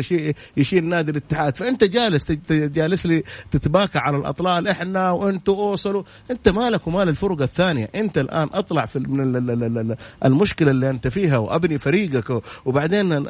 يشيل, 0.57 0.85
نادي 0.85 1.11
الاتحاد. 1.11 1.57
فانت 1.57 1.85
جالس 1.85 2.33
جالس 2.50 3.07
لي 3.07 3.23
تتباكى 3.50 3.99
على 3.99 4.17
الأطلال. 4.17 4.69
إحنا 4.69 5.11
وأنتم 5.11 5.52
أوصلوا. 5.52 6.02
أنت 6.31 6.49
مالك 6.49 6.87
ومال 6.87 7.09
الفرقة 7.09 7.45
الثانية. 7.45 7.90
أنت 7.95 8.19
الآن 8.19 8.49
أطلع 8.52 8.87
في 8.87 8.99
من 8.99 9.97
المشكلة 10.25 10.71
اللي 10.71 10.90
أنت 10.90 11.09
فيها 11.09 11.38
وأبني 11.38 11.79
فريقك. 11.79 12.43
وبعدين 12.64 13.26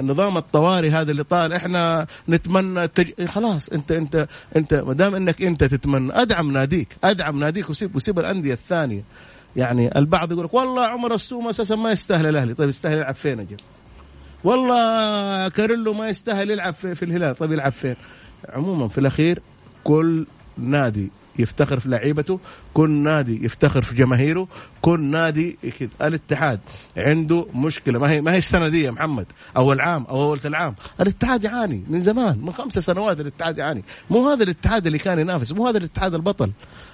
النظام 0.00 0.36
الطوارئ 0.36 0.90
هذا 0.90 1.10
اللي 1.10 1.24
طال. 1.24 1.52
إحنا 1.52 2.06
نتمنى 2.28 2.84
التج... 2.84 3.24
خلاص 3.24 3.68
انت 3.68 3.92
انت 3.92 4.28
أنت 4.56 4.74
ما 4.74 4.92
دام 4.94 5.14
إنك 5.14 5.42
أنت 5.42 5.64
تتمنى 5.64 6.12
أدعم 6.12 6.52
ناديك. 6.52 6.96
أدعم 7.04 7.38
ناديك 7.38 7.70
وسيب 7.70 7.96
وسيب 7.96 8.18
الأندية 8.18 8.52
الثانية. 8.52 9.02
يعني 9.56 9.98
البعض 9.98 10.32
يقول 10.32 10.44
لك 10.44 10.54
والله 10.54 10.86
عمر 10.86 11.14
السوم 11.14 11.48
أساسا 11.48 11.76
ما 11.76 11.90
يستاهل 11.90 12.26
الأهلي. 12.26 12.54
طيب 12.54 12.68
يستاهل 12.68 12.96
يلعب 12.98 13.14
فين 13.14 13.40
أجل؟ 13.40 13.56
والله 14.44 15.48
كاريلو 15.48 15.92
ما 15.92 16.08
يستاهل 16.08 16.50
يلعب 16.50 16.74
في, 16.74 16.94
في 16.94 17.04
الهلال. 17.04 17.36
طيب 17.36 17.52
يلعب 17.52 17.72
فين؟ 17.72 17.96
عموما 18.48 18.88
في 18.88 18.98
الأخير 18.98 19.42
كل 19.84 20.26
نادي 20.58 21.10
يفتخر 21.38 21.80
في 21.80 21.88
لعيبته 21.88 22.40
كل 22.74 22.90
نادي 22.90 23.44
يفتخر 23.44 23.82
في 23.82 23.94
جماهيره 23.94 24.48
كل 24.82 25.00
نادي 25.00 25.58
كده 25.78 25.90
الاتحاد 26.02 26.60
عنده 26.96 27.46
مشكلة. 27.54 27.98
ما 27.98 28.10
هي 28.10 28.20
ما 28.20 28.32
هي 28.32 28.38
السنة 28.38 28.68
دي 28.68 28.82
يا 28.82 28.90
محمد؟ 28.90 29.26
أو 29.56 29.72
العام 29.72 30.04
أو 30.04 30.22
أول 30.22 30.40
العام 30.44 30.74
الاتحاد 31.00 31.44
يعاني 31.44 31.84
من 31.88 32.00
زمان 32.00 32.38
من 32.38 32.52
خمس 32.52 32.78
سنوات 32.78 33.20
الاتحاد 33.20 33.58
يعاني. 33.58 33.84
مو 34.10 34.28
هذا 34.28 34.42
الاتحاد 34.42 34.86
اللي 34.86 34.98
كان 34.98 35.18
ينافس 35.18 35.52
مو 35.52 35.68
هذا 35.68 35.78
الاتحاد 35.78 36.14
البطل. 36.14 36.50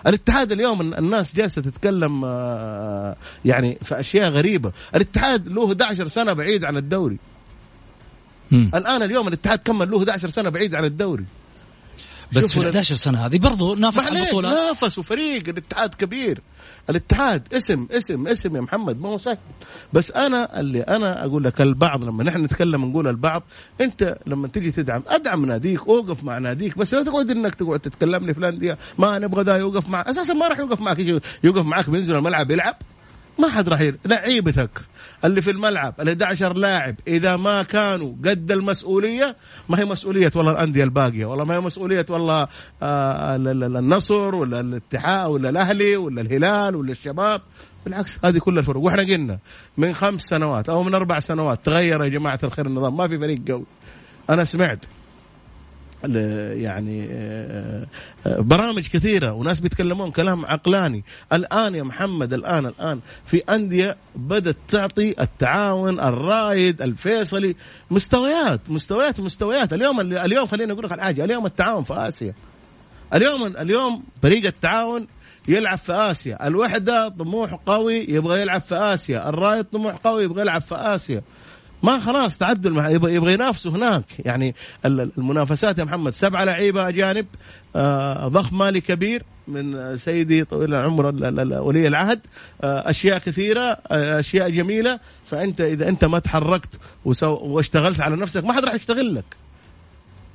الاتحاد 0.07 0.53
اليوم 0.53 0.81
الناس 0.81 1.37
جالسة 1.37 1.63
تتكلم 1.63 2.23
آه، 2.25 3.17
يعني 3.45 3.79
في 3.83 4.01
أشياء 4.01 4.31
غريبة. 4.31 4.73
الاتحاد 4.95 5.49
له 5.49 5.67
11 5.67 6.09
سنة 6.09 6.33
بعيد 6.33 6.65
عن 6.65 6.77
الدوري. 6.77 7.19
الآن 8.53 9.03
اليوم 9.03 9.29
الاتحاد 9.29 9.59
كمل 9.59 9.91
له 9.91 9.99
11 9.99 10.29
سنة 10.29 10.49
بعيد 10.49 10.75
عن 10.75 10.85
الدوري. 10.85 11.25
بس 12.35 12.53
في 12.53 12.61
11 12.61 12.95
سنة 12.95 13.27
هذه 13.27 13.39
برضو 13.39 13.75
نافس 13.75 14.07
على 14.07 14.19
البطولات. 14.19 14.53
نافس 14.53 14.99
وفريق 14.99 15.49
الاتحاد 15.49 15.95
كبير. 15.95 16.41
الاتحاد 16.91 17.55
اسم 17.55 17.87
اسم 17.91 18.27
اسم 18.29 18.57
يا 18.57 18.61
محمد 18.61 19.01
ما 19.01 19.09
هو 19.09 19.19
سهل. 19.19 19.39
بس 19.93 20.11
أنا 20.11 20.61
اللي 20.61 20.81
أنا 20.81 21.25
أقول 21.25 21.45
لك 21.45 21.61
البعض 21.61 22.05
لما 22.05 22.25
نحن 22.25 22.45
نتكلم 22.45 22.85
نقول 22.85 23.09
البعض 23.09 23.43
أنت 23.81 24.19
لما 24.27 24.49
تيجي 24.49 24.71
تدعم 24.71 25.03
أدعم 25.09 25.47
ناديك 25.47 25.81
أوقف 25.89 26.25
مع 26.25 26.39
ناديك 26.39 26.79
بس 26.79 26.95
لا 26.95 27.03
تقعد 27.03 27.31
إنك 27.31 27.55
تقعد 27.55 27.81
تتكلمني 27.81 28.35
فلان 28.35 28.59
دي. 28.59 28.75
ما 28.99 29.19
نبغى 29.19 29.43
ذا 29.45 29.57
يوقف 29.57 29.89
مع 29.89 30.05
أساسا 30.07 30.35
ما 30.35 30.49
راح 30.49 30.59
يوقف 30.59 30.81
معك 30.81 30.99
يوقف 31.45 31.67
معك 31.67 31.91
بينزل 31.91 32.17
الملعب 32.17 32.51
يلعب. 32.51 32.77
ما 33.39 33.49
حد 33.49 33.69
راح 33.69 33.93
لعيبتك. 34.07 34.71
اللي 35.25 35.43
في 35.43 35.51
الملعب 35.51 35.95
ال 36.01 36.09
11 36.09 36.57
لاعب 36.57 36.95
إذا 37.09 37.37
ما 37.37 37.63
كانوا 37.63 38.13
قد 38.25 38.53
المسؤولية 38.53 39.37
ما 39.69 39.79
هي 39.79 39.85
مسؤولية 39.85 40.31
والله 40.37 40.53
الأندية 40.53 40.85
الباقية 40.85 41.27
والله 41.27 41.45
ما 41.45 41.55
هي 41.55 41.61
مسؤولية 41.61 42.07
والله 42.11 42.49
آه 42.83 43.37
النصر 43.37 44.35
ولا 44.35 44.61
الاتحاد 44.61 45.31
ولا 45.31 45.49
الأهلي 45.49 45.97
ولا 45.97 46.21
الهلال 46.21 46.77
ولا 46.77 46.91
الشباب. 46.91 47.43
بالعكس 47.85 48.19
هذه 48.25 48.39
كل 48.39 48.59
الفرق. 48.59 48.77
وإحنا 48.77 49.03
قلنا 49.03 49.39
من 49.79 49.95
خمس 49.95 50.23
سنوات 50.23 50.69
أو 50.69 50.83
من 50.83 50.95
أربع 50.95 51.19
سنوات 51.19 51.65
تغير 51.65 52.05
يا 52.05 52.09
جماعة 52.09 52.39
الخير 52.45 52.67
النظام. 52.67 52.97
ما 52.97 53.09
في 53.09 53.19
فريق 53.19 53.41
قوي. 53.49 53.65
أنا 54.31 54.45
سمعت 54.45 54.85
يعني 56.63 57.09
آه، 57.11 57.87
آه، 58.27 58.41
برامج 58.41 58.89
كثيرة 58.89 59.33
وناس 59.33 59.61
بيتكلمون 59.61 60.11
كلام 60.11 60.47
عقلاني. 60.47 61.05
الآن 61.33 61.75
يا 61.75 61.83
محمد 61.83 62.33
الآن 62.33 62.67
الآن 62.67 63.01
في 63.25 63.39
أندية 63.39 63.97
بدأت 64.17 64.57
تعطي 64.69 65.15
التعاون 65.21 66.01
الرائد 66.01 66.83
الفيصلي 66.83 67.57
مستويات 67.91 68.61
مستويات 68.69 69.21
مستويات. 69.21 69.73
اليوم 69.73 70.01
اليوم 70.01 70.47
خليني 70.47 70.73
أقول 70.73 70.85
لك 70.85 70.93
على 70.93 71.03
حاجة 71.03 71.25
اليوم 71.25 71.47
التعاون 71.47 71.85
في 71.85 71.95
آسيا. 71.95 72.35
اليوم 73.15 73.57
اليوم 73.57 74.03
فريق 74.23 74.47
التعاون 74.47 75.07
يلعب 75.49 75.79
في 75.79 75.93
آسيا. 75.93 76.47
الوحدة 76.47 77.09
طموح 77.09 77.55
قوي 77.55 77.95
يبغى 77.95 78.41
يلعب 78.41 78.61
في 78.61 78.75
آسيا. 78.75 79.29
الرايد 79.29 79.65
طموح 79.65 79.97
قوي 79.97 80.25
يبغى 80.25 80.41
يلعب 80.41 80.61
في 80.61 80.75
آسيا. 80.75 81.23
ما 81.85 82.01
خلاص 82.01 82.39
تعدل 82.39 82.77
يبغى 82.77 83.15
يبغى 83.15 83.33
ينافسوا 83.33 83.73
هناك. 83.73 84.05
يعني 84.19 84.55
المنافسات 84.85 85.79
يا 85.79 85.85
محمد 85.85 86.13
سبعه 86.13 86.45
لعيبة 86.45 86.89
أجانب 86.89 87.27
آه، 87.77 88.29
ضخم 88.29 88.59
مالي 88.59 88.81
كبير 88.81 89.23
من 89.49 89.97
سيدي 89.97 90.45
طويل 90.45 90.75
العمر 90.75 91.07
ولي 91.61 91.89
العهد. 91.89 92.21
آه، 92.63 92.91
أشياء 92.91 93.19
كثيرة 93.19 93.63
آه، 93.63 94.21
أشياء 94.21 94.51
جميلة. 94.51 95.01
فأنت 95.27 95.61
إذا 95.61 95.89
أنت 95.89 96.05
ما 96.05 96.19
تحركت 96.19 96.71
واشتغلت 97.05 98.01
على 98.01 98.17
نفسك 98.17 98.45
ما 98.45 98.53
حد 98.53 98.65
راح 98.65 98.75
يشتغل 98.75 99.15
لك. 99.15 99.25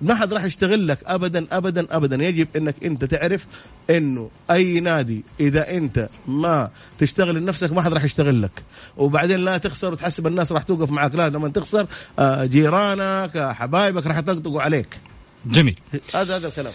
ما 0.01 0.15
حد 0.15 0.33
راح 0.33 0.43
يشتغل 0.43 0.87
لك 0.87 0.99
ابدا 1.05 1.47
ابدا 1.51 1.87
ابدا. 1.91 2.23
يجب 2.23 2.47
إنك 2.55 2.75
أنت 2.85 3.05
تعرف 3.05 3.47
إنه 3.89 4.29
أي 4.51 4.79
نادي 4.79 5.23
إذا 5.39 5.69
أنت 5.77 6.09
ما 6.27 6.69
تشتغل 6.97 7.35
لنفسك 7.35 7.73
ما 7.73 7.81
حد 7.81 7.93
راح 7.93 8.03
يشتغل 8.03 8.41
لك. 8.41 8.63
وبعدين 8.97 9.37
لا 9.37 9.57
تخسر 9.57 9.93
وتحسب 9.93 10.27
الناس 10.27 10.51
راح 10.51 10.63
توقف 10.63 10.91
معك 10.91 11.15
لا 11.15 11.29
لما 11.29 11.49
تخسر 11.49 11.87
آه، 12.19 12.45
جيرانك 12.45 13.37
آه، 13.37 13.53
حبايبك 13.53 14.07
راح 14.07 14.17
يطقطقوا 14.17 14.61
عليك. 14.61 14.97
جميل. 15.45 15.79
هذا 16.13 16.35
هذا 16.35 16.47
الكلام. 16.47 16.73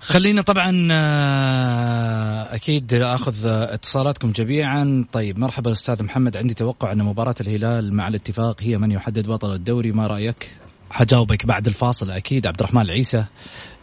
خلينا 0.00 0.42
طبعا 0.42 0.88
آه، 0.90 2.54
أكيد 2.54 2.94
أخذ 2.94 3.46
اتصالاتكم 3.46 4.32
جميعا. 4.32 5.04
طيب 5.12 5.38
مرحبا 5.38 5.72
أستاذ 5.72 6.02
محمد. 6.02 6.36
عندي 6.36 6.54
توقع 6.54 6.92
أن 6.92 7.02
مباراة 7.02 7.34
الهلال 7.40 7.94
مع 7.94 8.08
الاتفاق 8.08 8.62
هي 8.62 8.78
من 8.78 8.90
يحدد 8.90 9.26
بطل 9.26 9.54
الدوري. 9.54 9.92
ما 9.92 10.06
رأيك؟ 10.06 10.50
حجاوبك 10.92 11.46
بعد 11.46 11.66
الفاصل. 11.66 12.10
أكيد 12.10 12.46
عبد 12.46 12.60
الرحمن 12.60 12.82
العيسى 12.82 13.24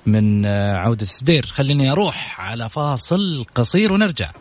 من 0.05 0.45
آه، 0.45 0.77
عودة 0.77 1.01
السدير. 1.01 1.45
خليني 1.45 1.91
أروح 1.91 2.41
على 2.41 2.69
فاصل 2.69 3.45
قصير 3.55 3.93
ونرجع. 3.93 4.31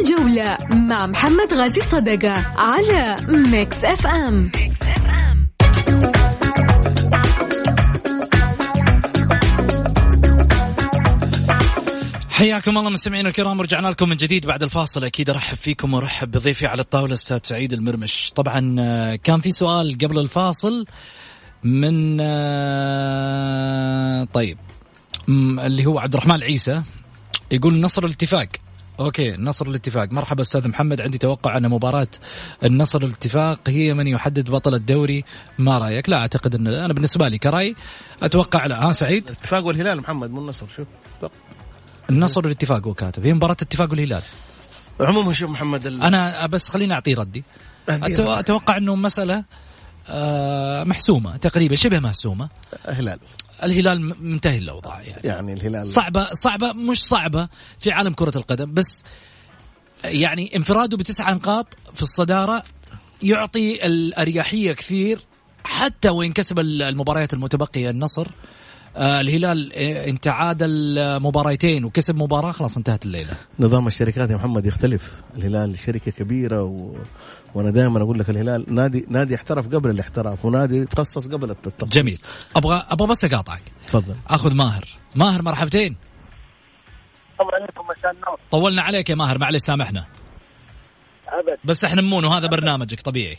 الجولة 0.00 0.58
مع 0.70 1.06
محمد 1.06 1.54
غازي 1.54 1.80
صدقة 1.80 2.46
على 2.56 3.16
Mix 3.28 3.84
FM 3.84 4.50
حياكم 12.40 12.78
الله 12.78 12.90
مستمعينا 12.90 13.28
الكرام 13.28 13.60
رجعنا 13.60 13.88
لكم 13.88 14.08
من 14.08 14.16
جديد 14.16 14.46
بعد 14.46 14.62
الفاصل. 14.62 15.04
أكيد 15.04 15.30
أرحب 15.30 15.56
فيكم 15.56 15.94
وارحب 15.94 16.30
بضيفي 16.30 16.66
على 16.66 16.82
الطاولة 16.82 17.14
أستاذ 17.14 17.38
سعيد 17.42 17.72
المرمش. 17.72 18.32
طبعا 18.34 18.76
آه، 18.78 19.14
كان 19.16 19.40
في 19.40 19.50
سؤال 19.50 19.98
قبل 19.98 20.18
الفاصل 20.18 20.86
من 21.64 22.18
آه، 22.20 23.44
طيب 24.24 24.58
اللي 25.28 25.86
هو 25.86 25.98
عبد 25.98 26.14
الرحمن 26.14 26.34
العيسى 26.34 26.82
يقول 27.52 27.80
نصر 27.80 28.04
الاتفاق. 28.04 28.48
أوكي 29.00 29.36
نصر 29.38 29.66
الاتفاق. 29.66 30.12
مرحبا 30.12 30.42
أستاذ 30.42 30.68
محمد 30.68 31.00
عندي 31.00 31.18
توقع 31.18 31.56
أن 31.56 31.68
مباراة 31.68 32.08
النصر 32.64 33.02
الاتفاق 33.02 33.60
هي 33.66 33.94
من 33.94 34.06
يحدد 34.06 34.50
بطل 34.50 34.74
الدوري. 34.74 35.24
ما 35.58 35.78
رأيك؟ 35.78 36.08
لا 36.08 36.18
أعتقد 36.18 36.54
أن 36.54 36.66
أنا 36.66 36.92
بالنسبة 36.92 37.28
لي 37.28 37.38
كرأي 37.38 37.74
أتوقع 38.22 38.66
لا. 38.66 38.88
ها 38.88 38.92
سعيد؟ 38.92 39.24
الاتفاق 39.24 39.66
والهلال 39.66 40.00
محمد 40.00 40.30
مو 40.30 40.40
النصر 40.40 40.66
شوف. 40.76 40.86
النصر 42.10 42.40
والاتفاق 42.40 42.86
هو 42.86 42.94
كاتب. 42.94 43.26
هي 43.26 43.32
مباراة 43.32 43.56
الاتفاق 43.62 43.90
والهلال 43.90 44.22
عموما 45.00 45.32
شوف 45.32 45.50
محمد 45.50 45.86
ال... 45.86 46.02
أنا 46.02 46.46
بس 46.46 46.68
خليني 46.68 46.94
اعطيه 46.94 47.14
ردي. 47.16 47.44
أتوقع 47.88 48.76
إنه 48.76 48.96
مسألة 48.96 49.44
آه، 50.08 50.84
محسومة 50.84 51.36
تقريبا 51.36 51.76
شبه 51.76 51.98
محسومة. 51.98 52.48
الهلال. 52.88 53.18
الهلال 53.62 54.24
منتهي 54.24 54.58
الأوضاع 54.58 55.00
يعني. 55.02 55.20
يعني 55.24 55.52
الهلال 55.52 55.86
صعبة 55.86 56.28
صعبة 56.32 56.72
مش 56.72 57.04
صعبة 57.04 57.48
في 57.78 57.92
عالم 57.92 58.12
كرة 58.12 58.38
القدم 58.38 58.74
بس 58.74 59.04
يعني 60.04 60.56
انفراده 60.56 60.96
بتسع 60.96 61.32
نقاط 61.32 61.66
في 61.94 62.02
الصدارة 62.02 62.62
يعطي 63.22 63.86
الأريحية 63.86 64.72
كثير 64.72 65.20
حتى 65.64 66.08
وإن 66.08 66.32
كسب 66.32 66.58
المباريات 66.58 67.32
المتبقية 67.32 67.90
النصر. 67.90 68.26
الهلال 68.96 69.72
آه، 69.72 70.06
انت 70.06 70.28
عادل 70.28 70.96
مباريتين 71.20 71.84
وكسب 71.84 72.16
مباراة 72.16 72.52
خلاص 72.52 72.76
انتهت 72.76 73.06
الليلة. 73.06 73.32
نظام 73.60 73.86
الشركات 73.86 74.30
يا 74.30 74.36
محمد 74.36 74.66
يختلف. 74.66 75.22
الهلال 75.36 75.78
شركة 75.78 76.10
كبيرة 76.10 76.62
و... 76.62 76.96
وأنا 77.54 77.70
دائما 77.70 78.02
أقول 78.02 78.18
لك 78.18 78.30
الهلال 78.30 78.74
نادي 78.74 79.06
نادي 79.08 79.34
احترف 79.34 79.74
قبل 79.74 79.90
الاحتراف 79.90 80.44
ونادي 80.44 80.84
تخصص 80.84 81.28
قبل 81.28 81.50
التخصص. 81.50 81.84
جميل. 81.84 82.18
أبغى 82.56 82.86
أبغى 82.90 83.08
بس 83.08 83.24
أقاطعك. 83.24 83.62
تفضل. 83.86 84.14
أخذ 84.28 84.54
ماهر. 84.54 84.88
ماهر 85.14 85.42
مرحبتين. 85.42 85.96
طبعا 87.38 87.50
عليكم 87.54 87.84
مساء 87.98 88.10
النور. 88.12 88.38
طولنا 88.50 88.82
عليك 88.82 89.10
يا 89.10 89.14
ماهر 89.14 89.38
معلش 89.38 89.62
سامحنا. 89.62 90.06
أبد. 91.28 91.58
بس 91.64 91.84
إحنا 91.84 92.02
نمون 92.02 92.24
وهذا 92.24 92.46
برنامجك 92.46 93.00
طبيعي. 93.00 93.38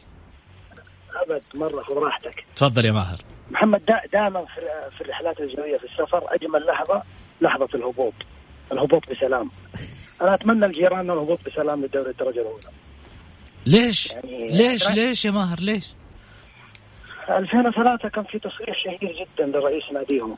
أبد 1.28 1.42
مرة 1.56 1.84
خذ 1.84 1.94
راحتك 1.94 2.46
تفضل 2.56 2.86
يا 2.86 2.92
ماهر. 2.92 3.22
محمد 3.52 3.86
دائما 4.14 4.46
في 4.98 5.02
الرحلات 5.02 5.40
الجوية 5.40 5.78
في 5.78 5.84
السفر 5.84 6.36
أجمل 6.36 6.66
لحظة 6.66 7.04
لحظة 7.42 7.70
الهبوط. 7.76 8.14
الهبوط 8.72 9.12
بسلام. 9.12 9.52
أنا 10.22 10.34
أتمنى 10.34 10.68
لجيراننا 10.68 11.14
الهبوط 11.14 11.40
بسلام 11.46 11.82
للدوري 11.82 12.10
الدرجة 12.10 12.40
الأولى. 12.40 12.70
ليش؟ 13.66 14.12
يعني 14.12 14.48
ليش؟ 14.48 14.88
ليش 14.88 15.26
يا 15.26 15.32
ماهر؟ 15.32 15.60
ليش؟ 15.60 15.94
2003 17.30 18.10
كان 18.10 18.24
في 18.24 18.40
تصريح 18.40 18.84
شهير 18.84 19.26
جدا 19.26 19.46
لرئيس 19.46 19.84
ناديهم. 19.94 20.38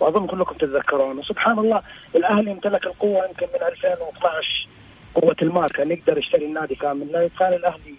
وأظن 0.00 0.26
كلكم 0.26 0.54
تتذكرون 0.54 1.18
وسبحان 1.18 1.58
الله 1.58 1.82
الأهلي 2.16 2.52
امتلك 2.52 2.86
القوة 2.86 3.26
يمكن 3.26 3.46
من 3.46 3.66
2012 3.66 4.68
قوة 5.14 5.36
المال 5.42 5.68
كان 5.72 5.90
يقدر 5.90 6.18
يشتري 6.18 6.44
النادي 6.46 6.74
كامل. 6.74 7.12
لا 7.12 7.22
يقال 7.22 7.54
الأهلي 7.54 7.94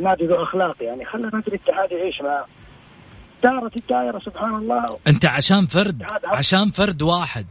نادي 0.00 0.26
ذو 0.26 0.42
أخلاق 0.42 0.76
يعني. 0.80 1.04
خلى 1.04 1.30
نادي 1.32 1.48
الاتحاد 1.48 1.92
يعيش 1.92 2.20
مع 2.20 2.44
دارت 3.42 3.76
الدائرة 3.76 4.18
سبحان 4.18 4.54
الله. 4.54 4.98
أنت 5.06 5.26
عشان 5.26 5.66
فرد 5.66 6.02
عشان 6.24 6.70
فرد 6.70 7.02
واحد 7.02 7.46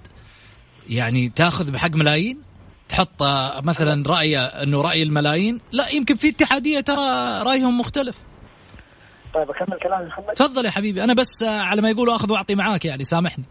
يعني 0.90 1.30
تاخذ 1.30 1.72
بحق 1.72 1.96
ملايين 1.96 2.42
تحط 2.90 3.24
مثلا 3.64 4.04
رأي 4.08 4.38
إنه 4.38 4.82
رأي 4.82 5.04
الملايين 5.04 5.62
لا 5.72 5.84
يمكن 5.94 6.16
في 6.16 6.30
اتحادية 6.30 6.80
ترى 6.80 7.42
رأيهم 7.46 7.80
مختلف. 7.80 8.18
طيب 9.34 9.50
أكمل 9.50 9.80
كلامي 9.80 10.06
محمد. 10.06 10.34
تفضل 10.34 10.66
يا 10.66 10.72
حبيبي 10.72 11.04
أنا 11.04 11.14
بس 11.14 11.44
على 11.44 11.82
ما 11.82 11.90
يقولوا 11.90 12.16
أخذ 12.16 12.32
وأعطي 12.32 12.56
معاك 12.56 12.86
يعني 12.86 13.04
سامحني. 13.04 13.46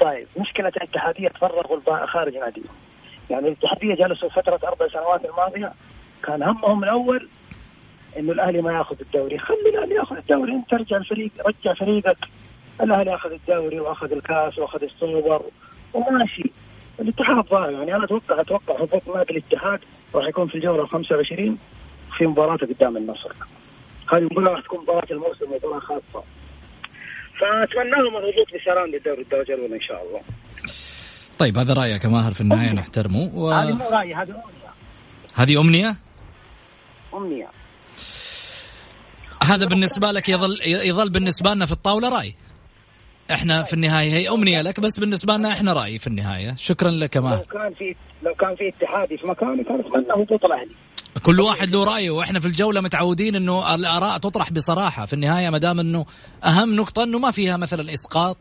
طيب 0.00 0.26
مشكلة 0.36 0.68
الاتحادية 0.68 1.28
تفرغوا 1.28 2.06
خارج 2.06 2.34
ناديهم 2.34 2.74
يعني 3.30 3.48
الاتحادية 3.48 3.94
جلسوا 3.94 4.28
فترة 4.28 4.60
أربع 4.68 4.88
سنوات 4.88 5.24
الماضية 5.24 5.72
كان 6.22 6.42
همهم 6.42 6.84
الأول 6.84 7.28
إنه 8.16 8.32
الأهلي 8.32 8.62
ما 8.62 8.72
يأخذ 8.72 8.96
الدوري. 9.00 9.38
خلي 9.38 9.68
الأهلي 9.68 9.94
يأخذ 9.94 10.16
الدوري. 10.16 10.52
أنت 10.52 10.70
ترجع 10.70 10.96
الفريق 10.96 11.30
رجع 11.46 11.74
فريقك. 11.74 12.18
الأهلي 12.80 13.14
أخذ 13.14 13.32
الدوري 13.32 13.80
وأخذ 13.80 14.12
الكاس 14.12 14.58
وأخذ 14.58 14.82
السوبر 14.82 15.42
وماشي. 15.94 16.50
الاتحاد 17.00 17.44
ضايع. 17.44 17.70
يعني 17.70 17.96
أنا 17.96 18.04
أتوقع 18.04 18.40
أتوقع 18.40 18.82
هبوط 18.82 19.16
نادي 19.16 19.32
الاتحاد 19.32 19.80
راح 20.14 20.28
يكون 20.28 20.48
في 20.48 20.54
الجولة 20.54 20.86
25 20.86 21.58
في 22.18 22.26
مباراته 22.26 22.66
قدام 22.66 22.96
النصر. 22.96 23.32
هذه 24.12 24.18
المباراه 24.18 24.54
راح 24.54 24.62
تكون 24.64 24.80
مباراة 24.80 25.06
الموسم 25.10 25.46
مباراه 25.56 25.78
خاصة. 25.78 26.24
فاتمنى 27.40 27.90
لهم 27.90 28.16
الهبوط 28.16 28.46
بسلام 28.54 28.90
للدوري 28.90 29.22
الدرجة 29.22 29.54
الأولى 29.54 29.74
إن 29.74 29.80
شاء 29.80 30.02
الله. 30.02 30.20
طيب 31.38 31.58
هذا 31.58 31.74
رأيك 31.74 32.04
يا 32.04 32.08
ماهر 32.08 32.32
في 32.32 32.40
النهاية 32.40 32.72
نحترمه. 32.72 33.30
و... 33.34 33.50
هذه 33.50 33.72
مو 33.72 33.88
رأيي 33.88 34.14
هذه 34.14 34.30
أمنية. 34.30 34.70
هذه 35.34 35.60
أمنية؟ 35.60 35.96
أمنية. 37.14 37.48
هذا 39.48 39.66
بالنسبة 39.66 40.10
لك 40.10 40.28
يظل 40.28 40.58
يظل 40.66 41.10
بالنسبة 41.10 41.54
لنا 41.54 41.66
في 41.66 41.72
الطاولة 41.72 42.08
رأي. 42.08 42.34
إحنا 43.30 43.62
في 43.62 43.72
النهاية 43.72 44.10
هي 44.12 44.28
أمنية 44.28 44.62
لك 44.62 44.80
بس 44.80 44.98
بالنسبة 45.00 45.36
لنا 45.36 45.52
إحنا 45.52 45.72
رأي 45.72 45.98
في 45.98 46.06
النهاية. 46.06 46.54
شكرا 46.56 46.90
لك 46.90 47.16
ما 47.16 47.30
لو 47.30 47.42
كان 47.42 47.74
في 47.74 47.94
لو 48.22 48.34
كان 48.34 48.56
في 48.56 48.68
اتحادي 48.68 49.16
في 49.18 49.26
مكاني 49.26 49.64
كان 49.64 49.80
اتمنى 49.80 50.24
هبوط 50.24 50.44
الأهلي 50.44 50.70
كل 51.22 51.40
واحد 51.40 51.70
له 51.70 51.84
رأيه 51.84 52.10
وإحنا 52.10 52.40
في 52.40 52.46
الجولة 52.46 52.80
متعودين 52.80 53.34
إنه 53.36 53.74
الآراء 53.74 54.18
تطرح 54.18 54.52
بصراحة. 54.52 55.06
في 55.06 55.12
النهاية 55.12 55.50
ما 55.50 55.58
دام 55.58 55.80
إنه 55.80 56.06
أهم 56.44 56.76
نقطة 56.76 57.02
إنه 57.02 57.18
ما 57.18 57.30
فيها 57.30 57.56
مثلا 57.56 57.94
إسقاط 57.94 58.38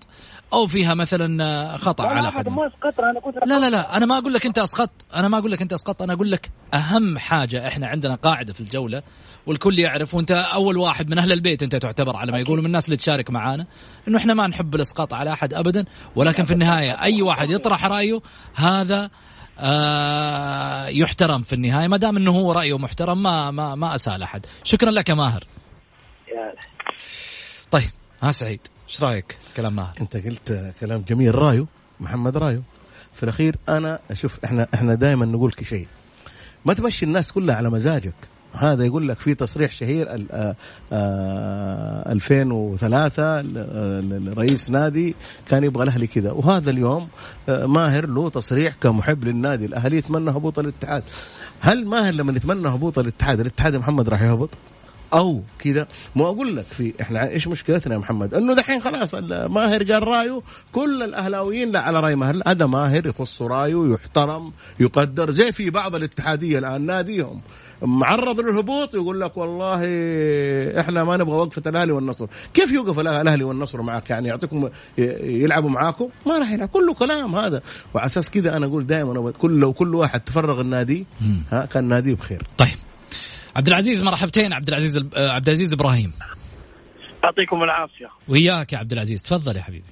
أو 0.54 0.68
فيها 0.68 0.94
مثلا 0.94 1.78
خطأ 1.78 2.08
على 2.08 2.32
حد 2.32 2.50
ما 2.50 2.68
اسقط 2.68 3.00
أنا 3.00 3.20
لا 3.46 3.60
لا 3.60 3.70
لا 3.70 3.98
أنا 3.98 4.06
ما 4.06 4.18
أقول 4.18 4.34
لك 4.34 4.46
أنت 4.46 4.60
إسقطت 4.60 4.92
أنا 5.16 5.28
ما 5.28 5.38
أقول 5.38 5.52
لك 5.52 5.62
أنت 5.62 5.74
إسقطت 5.74 6.02
أنا 6.02 6.14
أقول 6.14 6.32
لك 6.32 6.50
أهم 6.74 7.18
حاجة 7.18 7.68
إحنا 7.68 7.88
عندنا 7.88 8.16
قاعدة 8.16 8.54
في 8.54 8.60
الجولة 8.60 9.04
والكل 9.48 9.80
يعرف 9.80 10.14
وانت 10.14 10.32
أول 10.32 10.78
واحد 10.78 11.10
من 11.10 11.18
أهل 11.18 11.32
البيت 11.32 11.64
أنت 11.64 11.76
تعتبر 11.76 12.16
على 12.16 12.32
ما 12.32 12.40
يقولوا 12.40 12.62
من 12.62 12.68
الناس 12.68 12.86
اللي 12.86 12.98
تشارك 12.98 13.30
معانا 13.30 13.66
إنه 14.08 14.18
إحنا 14.18 14.34
ما 14.34 14.48
نحب 14.48 14.76
الإسقاط 14.76 15.14
على 15.14 15.34
أحد 15.34 15.54
ابدا 15.54 15.86
ولكن 16.16 16.46
في 16.46 16.54
النهاية 16.54 17.02
أي 17.02 17.22
واحد 17.22 17.50
يطرح 17.50 17.86
رأيه 17.86 18.22
هذا 18.56 19.10
آه 19.60 20.88
يحترم 20.88 21.44
في 21.44 21.54
النهاية 21.54 21.88
ما 21.88 21.98
دام 21.98 22.18
إنه 22.18 22.32
هو 22.32 22.52
رأيه 22.52 22.78
محترم 22.78 23.24
ما 23.24 23.52
ما 23.52 23.76
ما 23.76 23.96
أسأل 23.96 24.24
أحد. 24.24 24.46
شكرا 24.64 24.92
لك 24.92 25.10
يا 25.10 25.14
ماهر. 25.14 25.44
طيب 27.72 27.90
ها 28.24 28.32
سعيد 28.32 28.60
إيش 28.90 29.04
رأيك؟ 29.04 29.38
كلام 29.58 29.76
ماهر. 29.76 29.94
أنت 30.02 30.18
قلت 30.18 30.74
كلام 30.80 31.02
جميل 31.02 31.36
رايو 31.36 31.68
محمد 32.00 32.38
رايو 32.38 32.64
في 33.14 33.24
الأخير 33.24 33.56
أنا 33.70 34.00
أشوف 34.12 34.40
إحنا 34.46 34.68
إحنا 34.74 34.96
دائما 34.96 35.26
نقول 35.26 35.54
شيء 35.64 35.88
ما 36.66 36.74
تمشي 36.74 37.06
الناس 37.06 37.32
كلها 37.32 37.56
على 37.56 37.70
مزاجك. 37.70 38.37
هذا 38.60 38.86
يقول 38.86 39.08
لك 39.08 39.20
في 39.20 39.36
تصريح 39.36 39.72
شهير 39.72 40.14
ال- 40.14 40.32
آه، 40.32 40.56
آه، 40.94 42.12
2003 42.12 43.42
ل- 43.42 44.34
رئيس 44.38 44.70
نادي 44.70 45.16
كان 45.46 45.64
يبغى 45.64 45.84
الأهلي 45.84 46.08
كذا. 46.08 46.32
وهذا 46.32 46.70
اليوم 46.70 47.08
آه، 47.50 47.66
ماهر 47.66 48.06
له 48.08 48.30
تصريح 48.30 48.74
كمحب 48.82 49.24
للنادي. 49.24 49.66
الأهلي 49.66 49.98
يتمنى 49.98 50.30
هبوط 50.32 50.60
الاتحاد. 50.60 51.04
هل 51.60 51.86
ماهر 51.86 52.14
لما 52.14 52.32
يتمنى 52.32 52.68
هبوط 52.68 53.00
الاتحاد 53.00 53.40
الاتحاد 53.40 53.76
محمد 53.76 54.10
راح 54.10 54.22
يهبط؟ 54.22 54.50
أو 55.14 55.42
كذا. 55.60 55.88
مو 56.16 56.26
أقول 56.26 56.56
لك 56.58 56.66
في 56.66 56.94
إحنا 57.02 57.30
إيش 57.30 57.48
مشكلتنا 57.48 57.94
يا 57.94 58.00
محمد؟ 58.00 58.34
إنه 58.34 58.54
دحين 58.56 58.82
خلاص 58.82 59.16
ماهر 59.16 59.84
قال 59.84 60.08
رأيه 60.08 60.42
كل 60.72 61.04
الأهلاويين 61.04 61.72
لا 61.72 61.82
على 61.82 62.00
رأي 62.00 62.16
ماهر. 62.16 62.42
هذا 62.48 62.66
ماهر 62.66 63.08
يخص 63.08 63.42
رأيه 63.42 63.92
يحترم 63.94 64.52
يقدر. 64.80 65.32
زي 65.32 65.52
في 65.52 65.70
بعض 65.70 65.96
الاتحادية 65.96 66.60
الآن 66.60 66.82
ناديهم. 66.86 67.42
معرض 67.82 68.40
للهبوط 68.40 68.94
يقول 68.94 69.22
لك 69.22 69.38
والله 69.38 69.80
إحنا 70.80 71.04
ما 71.04 71.18
نبغى 71.18 71.36
وقفة 71.36 71.70
الأهلي 71.70 71.92
والنصر، 71.92 72.28
كيف 72.54 72.72
يوقف 72.72 73.00
الأهلي 73.00 73.44
والنصر 73.44 73.82
معك؟ 73.82 74.10
يعني 74.10 74.28
يعطيكم 74.28 74.70
يلعبوا 74.98 75.70
معاكم؟ 75.70 76.10
ما 76.26 76.38
راح 76.40 76.52
يلعب. 76.52 76.68
كله 76.68 76.94
كلام 76.94 77.36
هذا، 77.36 77.62
وعلى 77.94 78.06
أساس 78.06 78.32
كذا 78.32 78.58
أنا 78.58 78.66
أقول 78.66 78.88
دائما 78.88 79.32
كل 79.32 79.60
لو 79.60 79.74
كل 79.74 79.96
واحد 79.96 80.20
تفرغ 80.20 80.62
النادي 80.62 81.06
ها 81.52 81.66
كان 81.66 81.84
نادي 81.84 82.14
بخير. 82.14 82.42
طيب. 82.58 82.78
عبد 83.56 83.68
العزيز 83.68 84.04
مرحبتين. 84.04 84.54
عبد 84.54 84.68
العزيز 84.68 84.98
آه، 85.16 85.30
عبد 85.30 85.48
العزيز 85.48 85.74
إبراهيم. 85.74 86.14
يعطيكم 87.24 87.64
العافية. 87.64 88.10
وياك 88.28 88.74
يا 88.74 88.78
عبد 88.78 88.92
العزيز 88.92 89.24
تفضل 89.24 89.58
يا 89.58 89.62
حبيبي. 89.62 89.86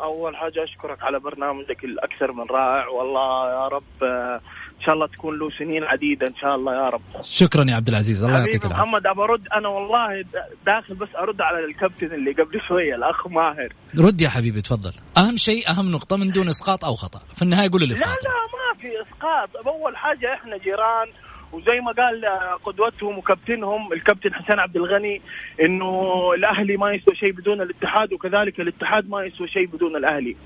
أول 0.00 0.36
حاجة 0.36 0.64
أشكرك 0.64 1.02
على 1.02 1.18
برنامجك 1.18 1.84
الأكثر 1.84 2.32
من 2.32 2.44
رائع. 2.50 2.88
والله 2.88 3.50
يا 3.50 3.68
رب 3.68 4.40
إن 4.78 4.84
شاء 4.84 4.94
الله 4.94 5.06
تكون 5.06 5.38
له 5.38 5.50
سنين 5.58 5.84
عديدة 5.84 6.26
إن 6.26 6.36
شاء 6.40 6.54
الله 6.54 6.74
يا 6.74 6.84
رب. 6.84 7.02
شكرا 7.22 7.64
يا 7.68 7.74
عبد 7.74 7.88
العزيز 7.88 8.24
الله 8.24 8.38
يعطيك 8.38 8.64
العافية. 8.64 8.82
محمد 8.82 9.06
أبى 9.06 9.20
أرد 9.20 9.48
أنا 9.54 9.68
والله 9.68 10.24
داخل 10.66 10.94
بس 10.94 11.08
أرد 11.18 11.40
على 11.40 11.64
الكابتن 11.64 12.12
اللي 12.14 12.32
قبل 12.32 12.60
شوية 12.68 12.94
الأخ 12.94 13.26
ماهر. 13.26 13.68
رد 13.98 14.20
يا 14.20 14.28
حبيبي 14.28 14.60
تفضل. 14.60 14.92
أهم 15.18 15.36
شيء 15.36 15.70
أهم 15.70 15.92
نقطة 15.92 16.16
من 16.16 16.30
دون 16.30 16.48
إسقاط 16.48 16.84
أو 16.84 16.94
خطأ. 16.94 17.20
في 17.36 17.42
النهاية 17.42 17.70
قول 17.70 17.82
اللي 17.82 17.94
لا. 17.94 18.00
لا 18.00 18.06
ما 18.06 18.80
في 18.80 18.88
إسقاط. 19.02 19.66
أول 19.66 19.96
حاجة 19.96 20.34
إحنا 20.34 20.58
جيران 20.58 21.08
وزي 21.52 21.80
ما 21.80 21.92
قال 21.92 22.24
قدوتهم 22.64 23.18
وكابتنهم 23.18 23.92
الكابتن 23.92 24.34
حسين 24.34 24.58
عبد 24.58 24.76
الغني 24.76 25.22
إنه 25.60 26.12
الأهلي 26.34 26.76
ما 26.76 26.92
يسوى 26.92 27.14
شيء 27.16 27.32
بدون 27.32 27.60
الاتحاد 27.60 28.12
وكذلك 28.12 28.60
الاتحاد 28.60 29.10
ما 29.10 29.24
يسوى 29.24 29.48
شيء 29.48 29.66
بدون 29.66 29.96
الأهلي. 29.96 30.36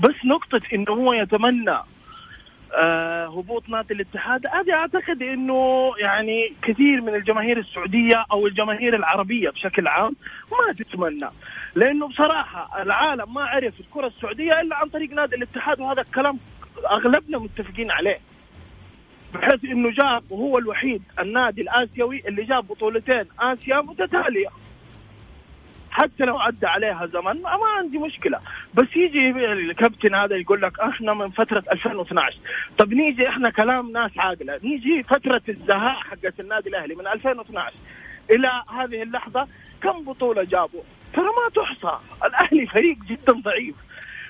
بس 0.00 0.14
نقطة 0.24 0.60
إنه 0.74 0.92
هو 0.92 1.12
يتمنى 1.12 1.78
آه 2.74 3.26
هبوط 3.26 3.68
نادي 3.68 3.94
الاتحاد. 3.94 4.46
هذه 4.46 4.72
أعتقد 4.74 5.22
إنه 5.22 5.92
يعني 5.98 6.52
كثير 6.62 7.00
من 7.00 7.14
الجماهير 7.14 7.58
السعودية 7.58 8.24
أو 8.32 8.46
الجماهير 8.46 8.96
العربية 8.96 9.50
بشكل 9.50 9.88
عام 9.88 10.16
ما 10.52 10.72
تتمنى. 10.72 11.30
لأنه 11.74 12.08
بصراحة 12.08 12.82
العالم 12.82 13.34
ما 13.34 13.42
عرف 13.42 13.80
الكرة 13.80 14.06
السعودية 14.06 14.60
إلا 14.60 14.76
عن 14.76 14.88
طريق 14.88 15.12
نادي 15.12 15.36
الاتحاد 15.36 15.80
وهذا 15.80 16.00
الكلام 16.00 16.38
أغلبنا 16.90 17.38
متفقين 17.38 17.90
عليه. 17.90 18.18
بحيث 19.34 19.64
إنه 19.64 19.90
جاب 19.90 20.32
وهو 20.32 20.58
الوحيد 20.58 21.02
النادي 21.18 21.60
الآسيوي 21.60 22.22
اللي 22.28 22.42
جاب 22.44 22.66
بطولتين 22.68 23.24
آسيا 23.40 23.80
متتالية. 23.80 24.48
حتى 25.90 26.24
لو 26.24 26.38
عدى 26.38 26.66
عليها 26.66 27.06
زمن 27.06 27.42
ما, 27.42 27.66
عندي 27.78 27.98
مشكلة. 27.98 28.38
بس 28.74 28.96
يجي 28.96 29.30
الكابتن 29.30 30.14
هذا 30.14 30.36
يقول 30.36 30.62
لك 30.62 30.80
إحنا 30.80 31.14
من 31.14 31.30
فترة 31.30 31.64
2012 31.72 32.38
طب 32.78 32.92
نيجي 32.92 33.28
إحنا 33.28 33.50
كلام 33.50 33.92
ناس 33.92 34.10
عاقلة. 34.18 34.60
نيجي 34.64 35.02
فترة 35.02 35.42
الزهاء 35.48 35.94
حقت 35.94 36.40
النادي 36.40 36.68
الأهلي 36.68 36.94
من 36.94 37.06
2012 37.06 37.76
إلى 38.30 38.62
هذه 38.74 39.02
اللحظة 39.02 39.46
كم 39.82 40.04
بطولة 40.04 40.42
جابوا؟ 40.44 40.82
ترى 41.14 41.24
ما 41.24 41.62
تحصى. 41.62 41.98
الأهلي 42.24 42.66
فريق 42.66 42.96
جدا 43.08 43.32
ضعيف. 43.32 43.74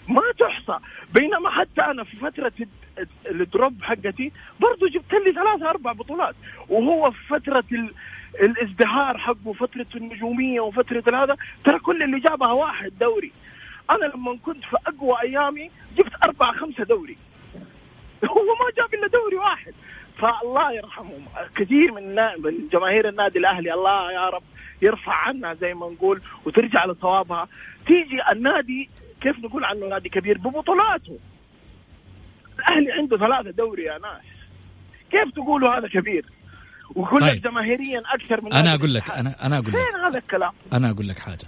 ما 0.08 0.22
تحصى. 0.38 0.78
بينما 1.14 1.50
حتى 1.50 1.80
أنا 1.80 2.04
في 2.04 2.16
فترة 2.16 2.52
الد- 2.60 3.08
الدروب 3.30 3.82
حقتي 3.82 4.32
برضو 4.60 4.86
جبت 4.86 5.12
لي 5.14 5.32
ثلاثة 5.32 5.70
أربع 5.70 5.92
بطولات. 5.92 6.34
وهو 6.68 7.10
في 7.10 7.26
فترة. 7.28 7.64
الازدهار 8.34 9.18
حقه 9.18 9.52
فتره 9.52 9.86
النجومية 9.94 10.60
وفترة 10.60 11.22
هذا 11.22 11.36
ترى 11.64 11.78
كل 11.78 12.02
اللي 12.02 12.20
جابها 12.20 12.52
واحد 12.52 12.92
دوري. 13.00 13.32
أنا 13.90 14.04
لما 14.04 14.36
كنت 14.36 14.64
في 14.64 14.76
أقوى 14.86 15.16
أيامي 15.22 15.70
جبت 15.96 16.12
أربعة 16.24 16.52
خمسة 16.52 16.84
دوري. 16.84 17.16
هو 18.30 18.44
ما 18.44 18.70
جاب 18.76 18.94
إلا 18.94 19.08
دوري 19.08 19.36
واحد. 19.36 19.74
فالله 20.18 20.72
يرحمهم. 20.72 21.24
كثير 21.56 21.92
من 21.92 22.14
من 22.14 22.68
جماهير 22.72 23.08
النادي 23.08 23.38
الأهلي 23.38 23.74
الله 23.74 24.12
يا 24.12 24.28
رب 24.28 24.42
يرفع 24.82 25.12
عنا 25.12 25.54
زي 25.54 25.74
ما 25.74 25.86
نقول 25.86 26.20
وترجع 26.46 26.84
لصوابها. 26.84 27.48
تيجي 27.86 28.18
النادي 28.32 28.90
كيف 29.20 29.38
نقول 29.38 29.64
عنه 29.64 29.86
نادي 29.86 30.08
كبير؟ 30.08 30.38
ببطولاته. 30.38 31.18
الأهلي 32.58 32.92
عنده 32.92 33.16
ثلاثة 33.16 33.50
دوري 33.50 33.82
يا 33.82 33.98
ناس. 33.98 34.22
كيف 35.10 35.34
تقولوا 35.34 35.78
هذا 35.78 35.88
كبير؟ 35.88 36.24
ويقول 36.96 37.22
لك 37.22 37.30
طيب. 37.32 37.42
جماهيريا 37.42 38.02
أكثر 38.14 38.40
من 38.44 38.52
أنا 38.52 38.74
أقول 38.74 38.94
لك. 38.94 39.10
أنا 39.10 39.36
أنا 39.46 39.58
أقول 39.58 39.68
لك. 39.72 39.78
فين 39.78 40.00
هذا 40.08 40.18
الكلام؟ 40.18 40.50
أنا 40.72 40.90
أقول 40.90 41.08
لك 41.08 41.18
حاجة. 41.18 41.46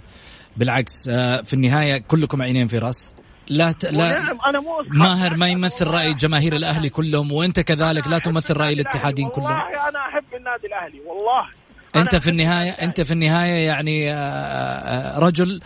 بالعكس 0.57 1.07
آه، 1.09 1.41
في 1.41 1.53
النهاية 1.53 1.97
كلكم 1.97 2.41
عينين 2.41 2.67
في 2.67 2.77
رأس. 2.77 3.13
لا 3.49 3.71
ت... 3.71 3.85
لا 3.85 4.21
أنا 4.49 4.59
مو. 4.59 4.83
ماهر 4.87 5.35
ما 5.37 5.47
يمثل 5.47 5.87
رأي 5.87 6.13
جماهير 6.13 6.55
الأهلي 6.55 6.89
كلهم 6.89 7.31
وأنت 7.31 7.59
كذلك 7.59 8.07
لا 8.07 8.19
تمثل 8.19 8.57
رأي 8.57 8.73
الاتحادين 8.73 9.29
كلهم. 9.29 9.45
والله 9.45 9.89
أنا 9.89 9.99
أحب 9.99 10.23
النادي 10.37 10.67
الأهلي 10.67 10.99
والله. 10.99 11.47
أنت 11.95 12.13
أنا 12.13 12.23
في 12.23 12.29
النهايه 12.29 12.71
أنت 12.71 13.01
في 13.01 13.11
النهاية 13.13 13.65
يعني 13.67 14.11
آه، 14.11 14.15
آه، 14.15 15.19
رجل 15.19 15.61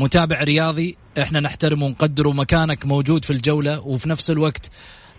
متابع 0.00 0.40
رياضي. 0.40 0.96
إحنا 1.22 1.40
نحترمه 1.40 1.86
ونقدره. 1.86 2.32
مكانك 2.32 2.86
موجود 2.86 3.24
في 3.24 3.32
الجولة 3.32 3.80
وفي 3.80 4.08
نفس 4.08 4.30
الوقت 4.30 4.70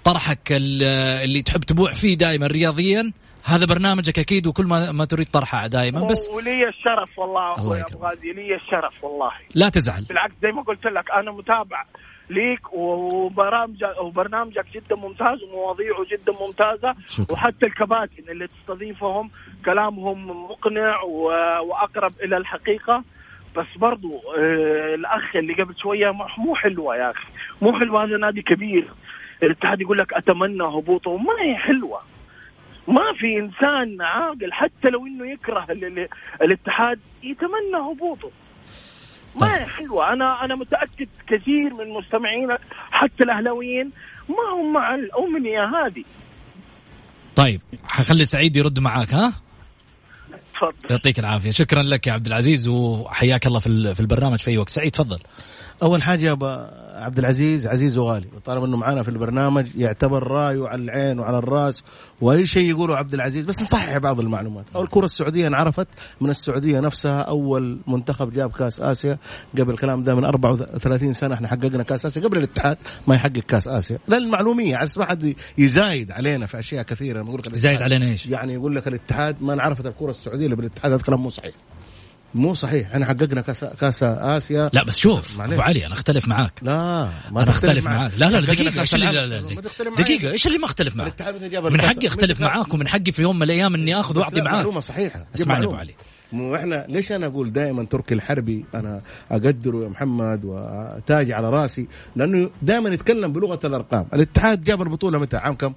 طرحك 0.03 0.51
ال- 0.51 0.83
اللي 1.23 1.41
تحب 1.41 1.63
تبوع 1.63 1.93
فيه 1.93 2.17
دائما 2.17 2.47
رياضيا. 2.47 3.11
هذا 3.45 3.65
برنامجك 3.65 4.19
أكيد 4.19 4.47
وكل 4.47 4.65
ما 4.65 4.91
ما 4.91 5.05
تريد 5.05 5.27
طرحه 5.27 5.67
دائما 5.67 6.07
بس 6.07 6.29
ولي 6.29 6.69
الشرف 6.69 7.19
والله 7.19 7.55
الله 7.55 7.77
يكرمك. 7.77 7.93
أبو 7.93 8.05
غازي 8.05 8.33
لي 8.33 8.55
الشرف 8.55 9.03
والله. 9.03 9.31
لا 9.55 9.69
تزعل. 9.69 10.05
بالعكس 10.09 10.33
زي 10.41 10.51
ما 10.51 10.61
قلت 10.61 10.85
لك 10.85 11.11
أنا 11.11 11.31
متابع 11.31 11.85
ليك 12.29 12.73
وبرامجك 12.73 14.01
وبرنامجك 14.01 14.65
جدا 14.73 14.95
ممتاز 14.95 15.43
ومواضيعه 15.43 16.05
جدا 16.11 16.33
ممتازة. 16.41 16.95
شكرا. 17.07 17.33
وحتى 17.33 17.65
الكباتن 17.65 18.29
اللي 18.29 18.47
تستضيفهم 18.47 19.29
كلامهم 19.65 20.27
مقنع 20.51 21.01
وأقرب 21.61 22.13
إلى 22.23 22.37
الحقيقة. 22.37 23.03
بس 23.57 23.67
برضو 23.77 24.21
آه 24.37 24.95
الأخ 24.95 25.35
اللي 25.35 25.53
قبل 25.53 25.75
شوية 25.77 26.11
مو 26.37 26.55
حلوة 26.55 26.95
يا 26.95 27.11
أخي. 27.11 27.27
مو 27.61 27.79
حلوة 27.79 28.03
هذا 28.03 28.17
نادي 28.17 28.41
كبير. 28.41 28.87
الاتحاد 29.43 29.81
يقول 29.81 29.97
لك 29.97 30.13
أتمنى 30.13 30.63
هبوطه. 30.63 31.17
ما 31.17 31.33
هي 31.41 31.55
حلوة. 31.55 32.10
ما 32.87 33.13
في 33.19 33.39
إنسان 33.39 34.01
عاقل 34.01 34.51
حتى 34.53 34.89
لو 34.89 35.05
إنه 35.07 35.31
يكره 35.31 35.65
ال- 35.69 35.85
ال- 35.99 36.07
الاتحاد 36.41 36.99
يتمنى 37.23 37.91
هبوطه. 37.91 38.31
ما 39.35 39.47
طيب. 39.47 39.49
هي 39.51 39.65
حلوة. 39.65 40.13
أنا 40.13 40.45
أنا 40.45 40.55
متأكد 40.55 41.07
كثير 41.27 41.73
من 41.73 41.89
مستمعينك 41.89 42.59
حتى 42.91 43.23
الأهلاويين 43.23 43.91
ما 44.29 44.59
هم 44.61 44.73
مع 44.73 44.95
الأمنية 44.95 45.63
هذه. 45.65 46.03
طيب 47.35 47.61
حخلي 47.83 48.25
سعيد 48.25 48.55
يرد 48.55 48.79
معاك 48.79 49.13
ها؟ 49.13 49.33
تفضل. 50.53 50.73
يعطيك 50.89 51.19
العافية. 51.19 51.51
شكرا 51.51 51.81
لك 51.83 52.07
يا 52.07 52.13
عبد 52.13 52.25
العزيز 52.27 52.67
وحياك 52.67 53.47
الله 53.47 53.59
في 53.59 53.67
ال- 53.67 53.95
في 53.95 53.99
البرنامج 53.99 54.39
في 54.39 54.51
أي 54.51 54.57
وقت. 54.57 54.69
سعيد 54.69 54.91
تفضل. 54.91 55.19
أول 55.83 56.03
حاجة 56.03 56.25
يا 56.25 56.31
أبا 56.31 56.81
عبد 56.93 57.19
العزيز 57.19 57.67
عزيز 57.67 57.97
وغالي 57.97 58.27
طالما 58.45 58.65
إنه 58.65 58.77
معنا 58.77 59.03
في 59.03 59.09
البرنامج 59.09 59.67
يعتبر 59.75 60.27
رأيه 60.27 60.67
على 60.67 60.81
العين 60.81 61.19
وعلى 61.19 61.37
الرأس 61.37 61.83
وأي 62.21 62.45
شيء 62.45 62.69
يقوله 62.69 62.97
عبد 62.97 63.13
العزيز 63.13 63.45
بس 63.45 63.61
نصحح 63.61 63.97
بعض 63.97 64.19
المعلومات. 64.19 64.65
أو 64.75 64.83
الكره 64.83 65.05
السعودية 65.05 65.47
انعرفت 65.47 65.87
من 66.21 66.29
السعودية 66.29 66.79
نفسها 66.79 67.21
أول 67.21 67.77
منتخب 67.87 68.33
جاب 68.33 68.51
كأس 68.51 68.81
آسيا 68.81 69.17
قبل 69.59 69.73
الكلام 69.73 70.03
ده 70.03 70.15
من 70.15 70.25
34 70.25 71.13
سنة 71.13 71.35
إحنا 71.35 71.47
حققنا 71.47 71.83
كأس 71.83 72.05
آسيا 72.05 72.21
قبل 72.21 72.37
الاتحاد 72.37 72.77
ما 73.07 73.15
يحقق 73.15 73.39
كأس 73.39 73.67
آسيا. 73.67 73.97
لا 74.07 74.17
المعلوميه 74.17 74.75
على 74.75 74.89
ما 74.97 75.05
حد 75.05 75.35
يزايد 75.57 76.11
علينا 76.11 76.45
في 76.45 76.59
أشياء 76.59 76.83
كثيرة. 76.83 77.19
يقول 77.23 77.41
لك 77.45 77.55
زايد 77.55 77.81
علينا 77.81 78.05
إيش؟ 78.05 78.25
يعني 78.25 78.53
يقول 78.53 78.75
لك 78.75 78.87
الاتحاد 78.87 79.43
ما 79.43 79.53
انعرفت 79.53 79.85
الكره 79.85 80.09
السعودية 80.09 80.47
إلا 80.47 80.55
بالاتحاد 80.55 80.91
هذا 80.91 81.01
كلام 81.01 81.23
مو 81.23 81.29
صحيح. 81.29 81.53
مو 82.35 82.53
صحيح. 82.53 82.91
إحنا 82.91 83.05
حققنا 83.05 83.41
كاس 83.41 83.63
كاس 83.63 84.03
آسيا. 84.03 84.69
لا 84.73 84.83
بس 84.83 84.97
شوف. 84.97 85.41
أبو 85.41 85.61
علي 85.61 85.85
أنا 85.85 85.93
أختلف 85.93 86.27
معاك. 86.27 86.53
لا 86.61 87.09
ما 87.31 87.43
أنا 87.43 87.51
أختلف 87.51 87.85
معاك. 87.85 88.11
لا 88.17 88.25
لا 88.25 88.39
لا 88.39 88.53
دقيقة 88.53 88.81
إيش 88.81 88.95
اللي 88.95 89.05
لا. 89.05 89.25
لا. 89.25 89.61
دقيقة 89.97 90.31
إيش 90.31 90.47
اللي 90.47 90.57
ما 90.57 90.65
اختلف 90.65 90.95
جاب 91.41 91.67
من 91.67 91.81
حقي 91.81 92.07
أختلف 92.07 92.41
معاك 92.41 92.73
ومن 92.73 92.87
حقي 92.87 93.11
في 93.11 93.21
يوم 93.21 93.35
من 93.35 93.43
الأيام 93.43 93.75
إني 93.75 93.99
آخذ 93.99 94.19
واعطي 94.19 94.41
معاك. 94.41 94.55
معلومة 94.55 94.79
صحيحة. 94.79 95.25
اسمعني 95.35 95.65
أبو. 95.65 95.75
علي. 95.75 95.93
مو 96.31 96.55
إحنا 96.55 96.85
ليش 96.89 97.11
أنا 97.11 97.25
أقول 97.25 97.53
دائما 97.53 97.83
تركي 97.83 98.13
الحربي 98.13 98.65
أنا 98.75 99.01
أقدره 99.31 99.83
يا 99.83 99.89
محمد 99.89 100.41
وتاج 100.45 101.31
على 101.31 101.49
رأسي؟ 101.49 101.87
لأنه 102.15 102.49
دائما 102.61 102.89
يتكلم 102.89 103.33
بلغة 103.33 103.59
الأرقام. 103.63 104.05
الاتحاد 104.13 104.61
جاب 104.61 104.81
البطولة 104.81 105.19
متى؟ 105.19 105.37
عام 105.37 105.55
كم؟ 105.55 105.73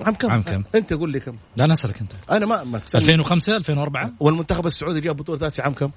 عام 0.00 0.14
كم؟ 0.14 0.30
عام 0.30 0.42
كم؟ 0.42 0.62
انت 0.74 0.92
قول 0.92 1.10
لي 1.12 1.20
كم. 1.20 1.36
لا 1.56 1.64
أنا 1.64 1.72
أسألك 1.72 2.00
أنت. 2.00 2.12
أنا 2.30 2.46
ما 2.46 2.64
ما 2.64 2.78
تسألني. 2.78 3.04
2005 3.06 3.56
2004 3.56 4.10
والمنتخب 4.20 4.66
السعودي 4.66 5.00
جاب 5.00 5.16
بطولة 5.16 5.46
آسيا 5.46 5.64
عام 5.64 5.72
كم؟ 5.74 5.90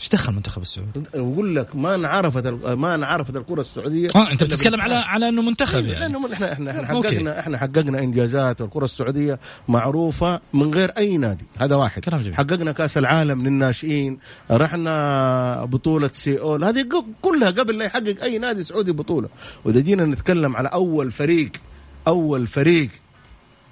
إيش 0.00 0.08
دخل 0.08 0.30
المنتخب 0.30 0.62
السعودي؟ 0.62 1.02
أقول 1.14 1.56
لك 1.56 1.76
ما 1.76 1.94
انعرفت 1.94 2.46
ما 2.66 2.94
انعرفت 2.94 3.36
الكرة 3.36 3.60
السعودية. 3.60 4.08
آه 4.16 4.32
أنت 4.32 4.44
بتتكلم 4.44 4.80
على 4.80 4.94
على 4.94 5.28
إنه 5.28 5.42
منتخب 5.42 5.86
يعني. 5.86 6.00
لأنه 6.00 6.32
إحنا 6.32 6.52
إحنا. 6.52 6.86
حققنا 6.86 7.40
إحنا 7.40 7.58
حققنا 7.58 7.98
إنجازات 7.98 8.60
والكرة 8.60 8.84
السعودية 8.84 9.38
معروفة 9.68 10.40
من 10.54 10.74
غير 10.74 10.90
أي 10.90 11.16
نادي. 11.16 11.44
هذا 11.58 11.74
واحد. 11.74 12.02
كلام 12.02 12.20
جميل. 12.20 12.34
حققنا 12.34 12.72
كأس 12.72 12.98
العالم 12.98 13.42
للناشئين 13.46 14.18
رحنا 14.50 15.64
بطولة 15.64 16.10
سيول 16.12 16.64
هذه 16.64 16.82
ق- 16.82 17.04
كلها 17.22 17.50
قبل 17.50 17.78
لا 17.78 17.84
يحقق 17.84 18.22
أي 18.22 18.38
نادي 18.38 18.62
سعودي 18.62 18.92
بطولة. 18.92 19.28
وإذا 19.64 19.80
جينا 19.80 20.04
نتكلم 20.04 20.56
على 20.56 20.68
أول 20.68 21.10
فريق 21.12 21.50
أول 22.08 22.46
فريق 22.46 22.88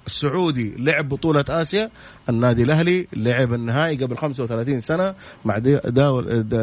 السعودي 0.07 0.73
لعب 0.77 1.09
بطولة 1.09 1.45
آسيا 1.49 1.89
النادي 2.29 2.63
الأهلي 2.63 3.07
لعب 3.13 3.53
النهائي 3.53 3.97
قبل 3.97 4.17
35 4.17 4.79
سنة 4.79 5.13
مع 5.45 5.57
دي- 5.57 5.79
داو 5.85 6.21
دا 6.21 6.59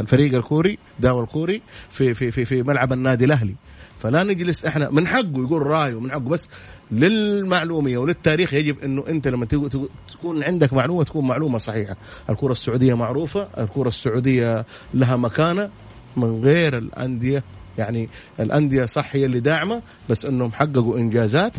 الفريق 0.00 0.34
الكوري 0.34 0.78
داو 1.00 1.20
الكوري 1.20 1.62
في 1.92 2.14
في 2.14 2.30
في 2.30 2.44
في 2.44 2.62
ملعب 2.62 2.92
النادي 2.92 3.24
الأهلي. 3.24 3.54
فلا 4.02 4.22
نجلس 4.24 4.64
إحنا 4.64 4.90
من 4.90 5.06
حقه 5.06 5.32
يقول 5.36 5.62
رأيه 5.62 6.00
من 6.00 6.10
حقه 6.10 6.18
بس 6.20 6.48
للمعلومية 6.92 7.98
وللتاريخ 7.98 8.54
يجب 8.54 8.76
إنه 8.84 9.04
أنت 9.08 9.28
لما 9.28 9.46
تكون 9.46 10.44
عندك 10.44 10.72
معلومة 10.72 11.04
تكون 11.04 11.26
معلومة 11.26 11.58
صحيحة، 11.58 11.96
الكرة 12.30 12.52
السعودية 12.52 12.94
معروفة، 12.94 13.48
الكرة 13.58 13.88
السعودية 13.88 14.66
لها 14.94 15.16
مكانة 15.16 15.70
من 16.16 16.40
غير 16.44 16.78
الأندية 16.78 17.44
يعني 17.78 18.08
الأندية 18.40 18.84
صح 18.84 19.08
هي 19.12 19.24
اللي 19.24 19.40
داعمة 19.40 19.82
بس 20.10 20.24
إنهم 20.24 20.52
حققوا 20.52 20.98
إنجازات 20.98 21.52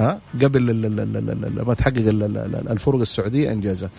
ها 0.00 0.20
قبل 0.42 0.72
ما 1.66 1.74
تحقق 1.74 1.96
ال- 1.96 2.22
ال- 2.22 2.36
ال- 2.38 2.68
الفرق 2.68 3.00
السعودية 3.00 3.52
إنجازات 3.52 3.90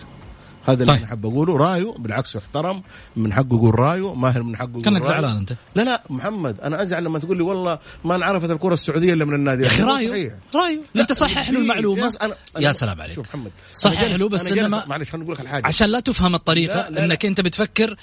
هذا 0.66 0.82
اللي 0.82 0.86
طيب. 0.92 0.98
أنا 1.00 1.06
حاب 1.06 1.26
أقوله 1.26 1.56
رايه 1.56 1.92
بالعكس 1.98 2.34
يحترم 2.34 2.82
من 3.16 3.32
حقه 3.32 3.46
يقول 3.56 3.78
رايه 3.78 4.14
ماهر 4.14 4.42
من 4.42 4.56
حقه 4.56 4.80
كأنك. 4.82 5.04
زعلان 5.04 5.36
أنت 5.36 5.52
لا 5.74 5.82
لا 5.82 6.02
محمد 6.10 6.60
أنا 6.60 6.82
أزعل 6.82 7.04
لما 7.04 7.18
تقول 7.18 7.36
لي 7.36 7.42
والله 7.42 7.78
ما 8.04 8.14
انعرفت 8.16 8.50
الكرة 8.50 8.74
السعودية 8.74 9.12
إلا 9.12 9.24
من 9.24 9.34
النادي 9.34 9.62
يا 9.62 9.68
أخي. 9.68 9.82
رايه 9.82 10.08
صحيح. 10.10 10.32
رايو 10.54 10.80
لا، 10.94 11.02
أنت 11.02 11.12
صحح 11.12 11.50
له 11.50 11.58
المعلومة 11.58 12.00
ناس 12.00 12.16
أنا 12.16 12.34
أنا 12.56 12.64
يا 12.66 12.72
سلام 12.72 13.00
عليك 13.00 13.14
شوف 13.14 13.26
محمد 13.28 13.50
صحح 13.74 14.02
له 14.14 14.28
بس 14.28 14.48
إنما- 14.48 14.88
معلش 14.88 15.10
خليني 15.10 15.24
أقول 15.24 15.34
لك 15.34 15.40
الحاجة 15.40 15.66
عشان 15.66 15.88
لا 15.88 16.00
تفهم 16.00 16.34
الطريقة 16.34 16.74
لا، 16.76 16.90
لا، 16.90 16.94
لا. 16.94 17.04
إنك 17.04 17.26
أنت 17.26 17.40
بتفكر 17.40 17.96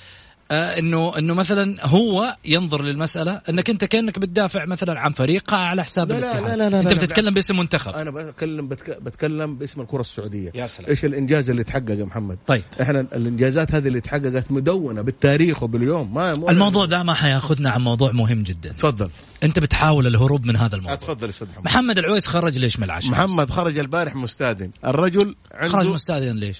انه 0.51 1.17
إنه 1.17 1.33
مثلا 1.33 1.87
هو 1.87 2.37
ينظر 2.45 2.81
للمسألة 2.81 3.41
إنك 3.49 3.69
أنت 3.69 3.85
كأنك 3.85 4.19
بتدافع 4.19 4.65
مثلا 4.65 4.99
عن 4.99 5.11
فريق 5.11 5.53
على 5.53 5.83
حساب 5.83 6.11
لا، 6.11 6.19
لا، 6.19 6.19
الاتحاد. 6.19 6.43
لا، 6.43 6.55
لا، 6.55 6.69
لا، 6.69 6.79
أنت 6.79 6.87
لا، 6.87 6.93
بتتكلم 6.93 7.25
بالعكس. 7.25 7.47
باسم 7.47 7.59
منتخب. 7.59 7.93
أنا 7.93 8.11
بتكلم 8.11 8.67
بتك... 8.67 9.01
بتكلم 9.01 9.55
باسم 9.55 9.81
الكرة 9.81 10.01
السعودية. 10.01 10.51
يا 10.55 10.67
سلام. 10.67 10.89
إيش 10.89 11.05
الإنجاز 11.05 11.49
اللي 11.49 11.63
تحقق 11.63 11.89
يا 11.89 12.05
محمد؟ 12.05 12.37
طيب. 12.47 12.63
إحنا 12.81 12.99
الإنجازات 12.99 13.75
هذه 13.75 13.87
اللي 13.87 14.01
تحققت 14.01 14.51
مدونة 14.51 15.01
بالتاريخ 15.01 15.63
وباليوم. 15.63 16.13
ما 16.13 16.35
مو 16.35 16.49
الموضوع 16.49 16.85
ده 16.85 17.03
ما 17.03 17.13
حياخذنا 17.13 17.69
عن 17.69 17.81
موضوع 17.81 18.11
مهم 18.11 18.43
جدا. 18.43 18.71
تفضل. 18.71 19.09
أنت 19.43 19.59
بتحاول 19.59 20.07
الهروب 20.07 20.45
من 20.45 20.55
هذا 20.55 20.75
الموضوع. 20.75 20.95
تفضل 20.95 21.29
أستاذ 21.29 21.47
محمد. 21.47 21.65
محمد 21.65 21.97
العويس 21.97 22.27
خرج 22.27 22.57
ليش 22.57 22.77
من 22.77 22.83
العشاء؟ 22.83 23.11
محمد 23.11 23.49
خرج 23.49 23.77
البارح 23.77 24.15
مستاذن 24.15 24.71
الرجل 24.85 25.35
عنده 25.53 25.73
خرج 25.73 25.87
مستأذن 25.87 26.35
ليش؟ 26.35 26.57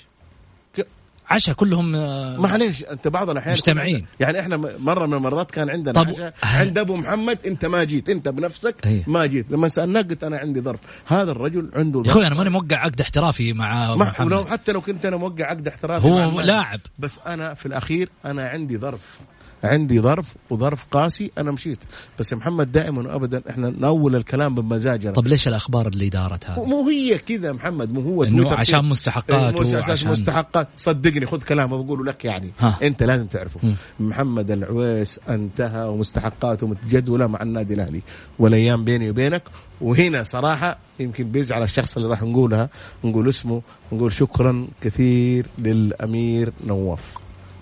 عشاء 1.30 1.56
كلهم 1.56 1.96
آه، 1.96 2.38
معليش 2.38 2.84
أنت 2.84 3.08
بعض 3.08 3.30
الأحيان 3.30 3.54
مجتمعين. 3.56 4.06
يعني 4.20 4.40
إحنا 4.40 4.58
مرة 4.80 5.06
من 5.06 5.14
المرات 5.14 5.52
كان 5.52 5.70
عندنا 5.70 6.04
طب- 6.04 6.10
عشاء 6.10 6.34
عند 6.44 6.78
أبو 6.78 6.96
محمد 6.98 7.40
أنت 7.46 7.66
ما 7.66 7.84
جيت 7.84 8.10
أنت 8.10 8.28
بنفسك 8.28 8.76
إيه. 8.86 9.04
ما 9.08 9.26
جيت. 9.26 9.52
لما 9.52 9.68
سألناك 9.68 10.10
قلت 10.10 10.24
أنا 10.24 10.38
عندي 10.38 10.62
ظرف. 10.62 10.80
هذا 11.08 11.32
الرجل 11.32 11.70
عنده 11.76 12.00
يا 12.00 12.04
ظرف. 12.04 12.12
أخوي 12.14 12.28
أنا 12.28 12.36
ماني 12.36 12.50
موقع 12.50 12.78
عقد 12.78 13.02
احترافي 13.02 13.54
مع 13.54 13.96
ما 13.96 14.06
محمد. 14.06 14.28
ولو 14.28 14.46
حتى 14.46 14.72
لو 14.72 14.82
كنت 14.82 15.06
أنا 15.06 15.18
موقع 15.18 15.46
عقد 15.46 15.68
احترافي 15.68 16.08
هو. 16.08 16.42
لاعب. 16.42 16.80
بس 17.00 17.20
أنا 17.28 17.54
في 17.54 17.66
الأخير 17.66 18.10
أنا 18.26 18.48
عندي 18.48 18.78
ظرف. 18.78 19.20
عندي 19.68 20.00
ظرف 20.00 20.26
وظرف 20.50 20.86
قاسي 20.92 21.32
أنا 21.38 21.52
مشيت. 21.52 21.80
بس 22.20 22.32
يا 22.32 22.38
محمد 22.38 22.72
دائما 22.72 23.14
وابدا 23.14 23.42
إحنا 23.50 23.70
نأول 23.80 24.16
الكلام 24.16 24.56
بمزاجنا. 24.56 25.12
طب 25.12 25.28
ليش 25.28 25.48
الأخبار 25.48 25.88
اللي 25.88 26.10
دارت 26.10 26.50
هذه؟ 26.50 26.64
مو 26.64 26.90
هي 26.90 27.18
كذا 27.18 27.52
محمد 27.52 27.94
مو 27.94 28.02
هو 28.02 28.24
تويتر 28.26 28.54
عشان. 28.54 28.86
مستحقات 28.86 29.54
مو 29.62 29.76
وعشان- 29.78 30.10
مستحقات. 30.12 30.68
صدقني 30.78 31.26
خذ 31.26 31.42
كلامه 31.44 31.84
بقوله 31.84 32.04
لك 32.06 32.26
يعني. 32.26 32.52
ها. 32.60 32.78
أنت 32.84 33.04
لازم 33.04 33.26
تعرفه. 33.28 33.60
مم. 33.64 33.76
محمد 34.00 34.52
العويس 34.52 35.20
أنتهى 35.30 35.88
ومستحقاته 35.88 36.68
متجدولة 36.68 37.28
مع 37.28 37.42
النادي 37.42 37.74
الأهلي. 37.74 38.02
والأيام 38.40 38.84
بيني 38.84 39.10
وبينك 39.10 39.44
وهنا 39.82 40.24
صراحة 40.24 40.78
يمكن 41.00 41.24
بيزعل 41.32 41.64
الشخص 41.64 41.98
اللي 41.98 42.10
راح 42.10 42.24
نقولها. 42.24 42.70
نقول 43.04 43.30
اسمه 43.30 43.62
نقول 43.92 44.14
شكرا 44.14 44.68
كثير 44.82 45.46
للأمير 45.60 46.54
نواف. 46.66 47.02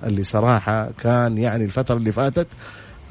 اللي 0.03 0.23
صراحة 0.23 0.89
كان 1.03 1.37
يعني 1.37 1.63
الفترة 1.63 1.97
اللي 1.97 2.11
فاتت 2.11 2.47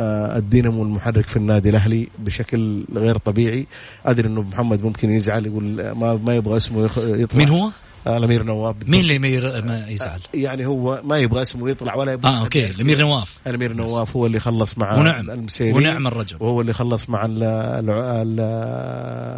آه، 0.00 0.36
الدينامو 0.36 0.82
المحرك 0.82 1.26
في 1.26 1.36
النادي 1.36 1.70
الأهلي 1.70 2.08
بشكل 2.18 2.84
غير 2.94 3.16
طبيعي 3.16 3.66
أدري 4.06 4.28
إنه 4.28 4.42
محمد 4.42 4.82
ممكن 4.82 5.10
يزعل 5.10 5.46
يقول 5.46 5.90
ما 5.90 6.14
ما 6.14 6.36
يبغى 6.36 6.56
اسمه 6.56 6.90
يطلع 6.96 7.38
مين 7.38 7.48
هو؟ 7.48 7.70
آه، 8.06 8.16
الأمير 8.16 8.42
نواف 8.42 8.76
مين 8.86 9.00
اللي 9.00 9.18
ما 9.18 9.84
يزعل؟ 9.88 10.20
يعني 10.34 10.66
هو 10.66 11.00
ما 11.04 11.18
يبغى 11.18 11.42
اسمه 11.42 11.70
يطلع 11.70 11.94
ولا 11.94 12.12
يبغى 12.12 12.32
آه 12.32 12.40
أوكي 12.40 12.70
الأمير 12.70 12.98
نواف 12.98 13.38
الأمير 13.46 13.72
نواف 13.72 14.16
هو 14.16 14.26
اللي 14.26 14.40
خلص 14.40 14.78
مع 14.78 14.98
ونعم. 14.98 15.30
المسيري 15.30 15.72
ونعم 15.72 16.06
الرجل. 16.06 16.36
وهو 16.40 16.60
اللي 16.60 16.72
خلص 16.72 17.10
مع 17.10 17.24
ال 17.24 17.42
ال 17.42 17.90
ال 17.90 18.40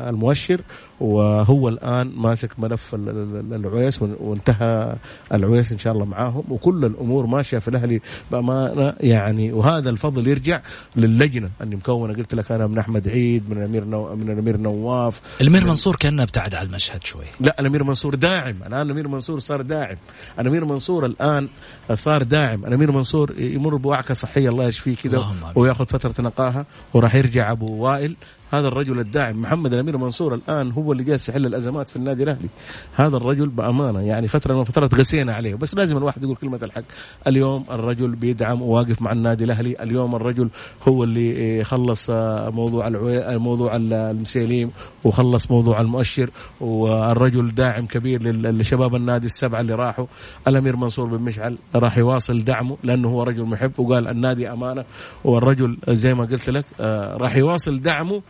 المؤشر 0.08 0.60
وهو 1.00 1.68
الآن 1.68 2.12
ماسك 2.16 2.50
ملف 2.58 2.94
ال- 2.94 3.08
ال- 3.08 3.54
العويس 3.54 4.02
وان- 4.02 4.16
وانتهى 4.20 4.96
العويس 5.32 5.72
إن 5.72 5.78
شاء 5.78 5.92
الله 5.92 6.04
معاهم. 6.04 6.44
وكل 6.48 6.84
الأمور 6.84 7.26
ماشية 7.26 7.58
في 7.58 7.68
الأهلي 7.68 8.00
بأمانة 8.30 8.94
يعني. 9.00 9.52
وهذا 9.52 9.90
الفضل 9.90 10.28
يرجع 10.28 10.60
للجنة 10.96 11.50
اللي 11.60 11.76
مكونة. 11.76 12.14
قلت 12.14 12.34
لك 12.34 12.52
أنا 12.52 12.66
من 12.66 12.78
أحمد 12.78 13.08
عيد 13.08 13.50
من 13.50 13.58
الأمير 13.58 13.84
نو 13.84 14.14
من 14.14 14.30
الأمير 14.30 14.56
نواف. 14.56 15.20
الأمير 15.40 15.64
منصور 15.64 15.96
كأنه 15.96 16.22
ابتعد 16.22 16.54
على 16.54 16.68
المشهد 16.68 17.04
شوي. 17.04 17.24
لا 17.40 17.56
الأمير 17.60 17.84
منصور 17.84 18.14
داعم. 18.14 18.56
الآن 18.66 18.86
الأمير 18.86 19.08
منصور 19.08 19.40
صار 19.40 19.62
داعم. 19.62 19.96
الأمير 20.40 20.64
منصور 20.64 21.06
الآن 21.06 21.48
صار 21.94 22.22
داعم. 22.22 22.64
الأمير 22.64 22.92
منصور 22.92 23.40
يمر 23.40 23.76
بوعكه 23.76 24.14
صحية 24.14 24.48
الله 24.48 24.64
يشفيه 24.64 24.96
كذا. 24.96 25.34
ويأخذ 25.54 25.86
فترة 25.86 26.24
نقاهة 26.24 26.66
وراح 26.94 27.14
يرجع 27.14 27.50
أبو 27.50 27.72
وائل. 27.76 28.16
هذا 28.58 28.68
الرجل 28.68 28.98
الداعم 29.00 29.42
محمد 29.42 29.72
الأمير 29.72 29.96
منصور 29.96 30.34
الآن 30.34 30.70
هو 30.72 30.92
اللي 30.92 31.04
جالس 31.04 31.28
يحل 31.28 31.46
الأزمات 31.46 31.88
في 31.88 31.96
النادي 31.96 32.22
الأهلي. 32.22 32.48
هذا 32.94 33.16
الرجل 33.16 33.48
بأمانة 33.48 34.00
يعني 34.00 34.28
فترة 34.28 34.54
من 34.54 34.60
الفترات 34.60 34.94
قسينا 34.94 35.34
عليه. 35.34 35.54
بس 35.54 35.74
لازم 35.74 35.96
الواحد 35.96 36.24
يقول 36.24 36.36
كلمة 36.36 36.58
الحق. 36.62 36.82
اليوم 37.26 37.64
الرجل 37.70 38.08
بيدعم 38.08 38.62
وواقف 38.62 39.02
مع 39.02 39.12
النادي 39.12 39.44
الأهلي. 39.44 39.76
اليوم 39.82 40.14
الرجل 40.14 40.48
هو 40.88 41.04
اللي 41.04 41.20
إيه، 41.30 41.62
خلص 41.62 42.06
آه، 42.10 42.50
موضوع 42.50 42.88
العوي... 42.88 43.38
موضوع 43.38 43.76
ال- 43.76 43.92
المسيليم 43.92 44.70
وخلص 45.04 45.50
موضوع 45.50 45.80
المؤشر 45.80 46.30
والرجل 46.60 47.54
داعم 47.54 47.86
كبير 47.86 48.22
لشباب 48.50 48.94
النادي 48.94 49.26
السبعة 49.26 49.60
اللي 49.60 49.74
راحوا. 49.74 50.06
الأمير 50.48 50.76
منصور 50.76 51.06
بن 51.06 51.22
مشعل 51.22 51.58
راح 51.74 51.98
يواصل 51.98 52.44
دعمه 52.44 52.76
لأنه 52.82 53.08
هو 53.08 53.22
رجل 53.22 53.44
محب 53.44 53.72
وقال 53.78 54.08
النادي 54.08 54.52
أمانة 54.52 54.84
والرجل 55.24 55.76
زي 55.88 56.14
ما 56.14 56.24
قلت 56.24 56.50
لك 56.50 56.64
آه، 56.80 57.16
راح 57.16 57.36
يواصل 57.36 57.82
دعمه 57.82 58.22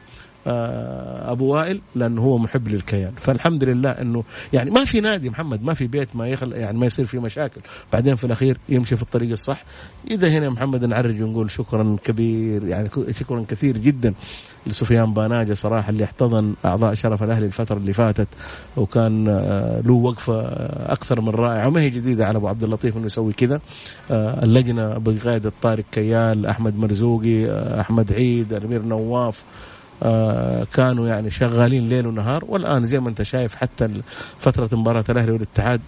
أبو 0.47 1.55
وائل 1.55 1.81
لأنه 1.95 2.23
هو 2.23 2.39
محب 2.39 2.69
للكيان. 2.69 3.13
فالحمد 3.17 3.65
لله 3.65 3.91
إنه 3.91 4.25
يعني 4.53 4.71
ما 4.71 4.85
في 4.85 5.01
نادي 5.01 5.31
محمد 5.31 5.63
ما 5.63 5.75
في 5.75 5.87
بيت 5.87 6.09
ما 6.15 6.29
يخل 6.29 6.53
يعني 6.53 6.79
ما 6.79 6.87
يصير 6.87 7.07
فيه 7.07 7.21
مشاكل. 7.21 7.61
بعدين 7.93 8.17
في 8.17 8.25
الأخير 8.25 8.59
يمشي 8.69 8.97
في 8.97 9.03
الطريق 9.03 9.31
الصح. 9.31 9.65
إذا 10.11 10.29
هنا 10.29 10.51
محمد 10.51 10.85
نعرج 10.85 11.23
ونقول 11.23 11.51
شكرا 11.51 11.97
كبير 12.05 12.67
يعني 12.67 12.89
شكرا 13.11 13.45
كثير 13.49 13.79
جدا 13.79 14.15
لسفيان 14.67 15.15
باناجة 15.15 15.53
صراحة 15.53 15.91
اللي 15.91 16.05
احتضن 16.05 16.55
أعضاء 16.65 16.95
شرف 16.95 17.23
الأهلي 17.23 17.47
الفترة 17.47 17.77
اللي 17.77 17.93
فاتت 17.93 18.29
وكان 18.77 19.29
آه، 19.29 19.81
له 19.81 19.93
وقفة 19.95 20.41
آه، 20.41 20.93
أكثر 20.93 21.21
من 21.21 21.29
رائعة 21.29 21.69
وما 21.69 21.81
هي 21.81 21.91
جديدة 21.91 22.27
على 22.27 22.39
أبو 22.39 22.49
عبد 22.49 22.65
اللطيف 22.65 22.97
إنه 22.97 23.07
يسوي 23.07 23.33
كذا. 23.33 23.61
آه، 24.11 24.45
اللجنة 24.45 24.99
بقيادة 24.99 25.53
طارق 25.63 25.85
كيال 25.93 26.47
أحمد 26.47 26.79
مرزوقي 26.79 27.47
آه، 27.47 27.81
أحمد 27.81 28.13
عيد 28.13 28.53
الأمير 28.53 28.83
نواف 28.83 29.39
آه، 29.39 29.74
كانوا 30.75 31.09
يعني 31.09 31.31
شغالين 31.31 31.89
ليل 31.89 32.07
ونهار. 32.07 32.45
والآن 32.49 32.85
زي 32.85 33.01
ما 33.01 33.09
انت 33.09 33.23
شايف 33.23 33.55
حتى 33.55 33.89
فترة 34.39 34.77
مباراة 34.77 35.05
الأهلي 35.09 35.33
والاتحاد 35.33 35.81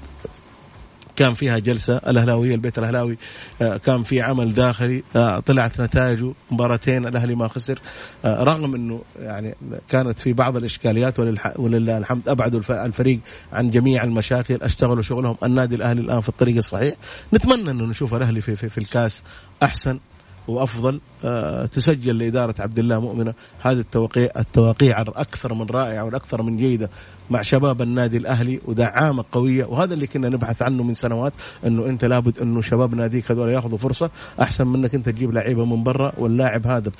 كان 1.17 1.35
فيها 1.35 1.59
جلسة. 1.59 1.97
الأهلاوية 1.97 2.55
البيت 2.55 2.79
الأهلاوي 2.79 3.19
آه، 3.63 3.77
كان 3.77 4.03
في 4.03 4.21
عمل 4.21 4.55
داخلي 4.55 5.03
آه، 5.17 5.41
طلعت 5.41 5.81
نتائجه 5.81 6.33
مباراتين. 6.51 7.07
الأهلي 7.07 7.35
ما 7.35 7.49
خسر 7.49 7.79
آه، 8.25 8.43
رغم 8.45 8.75
إنه 8.75 9.03
يعني 9.19 9.55
كانت 9.89 10.19
في 10.19 10.33
بعض 10.33 10.57
الإشكاليات 10.57 11.21
ولله 11.57 11.99
الحمد 11.99 12.29
أبعدوا 12.29 12.61
الفريق 12.71 13.21
عن 13.53 13.71
جميع 13.71 14.05
المشاكل 14.05 14.55
أشتغلوا 14.63 15.03
شغلهم. 15.03 15.37
النادي 15.43 15.75
الأهلي 15.75 16.01
الآن 16.01 16.21
في 16.21 16.29
الطريق 16.29 16.57
الصحيح. 16.57 16.95
نتمنى 17.35 17.71
إنه 17.71 17.85
نشوف 17.85 18.15
الأهلي 18.15 18.41
في, 18.41 18.57
في, 18.57 18.69
في 18.69 18.79
الكاس 18.79 19.23
أحسن. 19.63 19.99
وأفضل 20.49 21.01
آه، 21.25 21.67
تسجل 21.67 22.19
لإدارة 22.19 22.55
عبد 22.59 22.79
الله 22.79 23.01
مؤمنة. 23.01 23.35
هذه 23.61 23.79
التوقيع 23.79 24.31
التواقيع 24.37 25.03
الاكثر 25.03 25.55
من 25.55 25.67
رائعه 25.67 26.05
والاكثر 26.05 26.43
من 26.43 26.57
جيدة 26.57 26.91
مع 27.31 27.43
شباب 27.43 27.83
النادي 27.83 28.17
الأهلي 28.17 28.61
ودعامه 28.65 29.25
قوية. 29.33 29.65
وهذا 29.65 29.95
اللي 29.95 30.07
كنا 30.07 30.29
نبحث 30.29 30.63
عنه 30.63 30.83
من 30.83 30.95
سنوات 30.95 31.33
إنه 31.67 31.87
أنت 31.87 32.05
لابد 32.05 32.39
إنه 32.39 32.63
شباب 32.63 32.95
ناديك 32.95 33.31
هذول 33.31 33.49
يأخذوا 33.49 33.79
فرصة. 33.79 34.11
أحسن 34.41 34.67
منك 34.67 34.95
أنت 34.95 35.09
تجيب 35.09 35.33
لعيبة 35.33 35.65
من 35.65 35.83
برا 35.83 36.13
واللاعب 36.19 36.67
هذا 36.67 36.93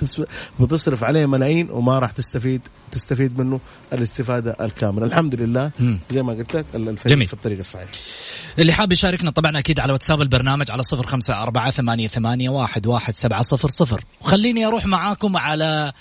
بتصرف 0.59 1.03
عليه 1.03 1.25
ملايين 1.25 1.67
وما 1.71 1.99
راح 1.99 2.11
تستفيد 2.11 2.61
تستفيد 2.91 3.39
منه 3.39 3.59
الاستفادة 3.93 4.55
الكاملة. 4.61 5.05
الحمد 5.05 5.35
لله. 5.35 5.71
زي 6.11 6.23
ما 6.23 6.33
قلت 6.33 6.55
لك 6.55 6.65
الفريق 6.75 7.15
جميل. 7.15 7.27
في 7.27 7.33
الطريق 7.33 7.59
الصحيح. 7.59 7.89
اللي 8.59 8.73
حاب 8.73 8.91
يشاركنا 8.91 9.31
طبعا 9.31 9.59
أكيد 9.59 9.79
على 9.79 9.93
واتساب 9.93 10.21
البرنامج 10.21 10.71
على 10.71 10.83
صفر 10.83 11.07
خمسة 11.07 11.43
أربعة 11.43 11.71
ثمانية, 11.71 12.07
ثمانية 12.07 12.49
واحد, 12.49 12.87
واحد 12.87 13.15
سبعة. 13.15 13.36
صفر 13.41 13.67
صفر. 13.67 14.03
وخليني 14.21 14.67
أروح 14.67 14.85
معاكم 14.85 15.37
على 15.37 15.93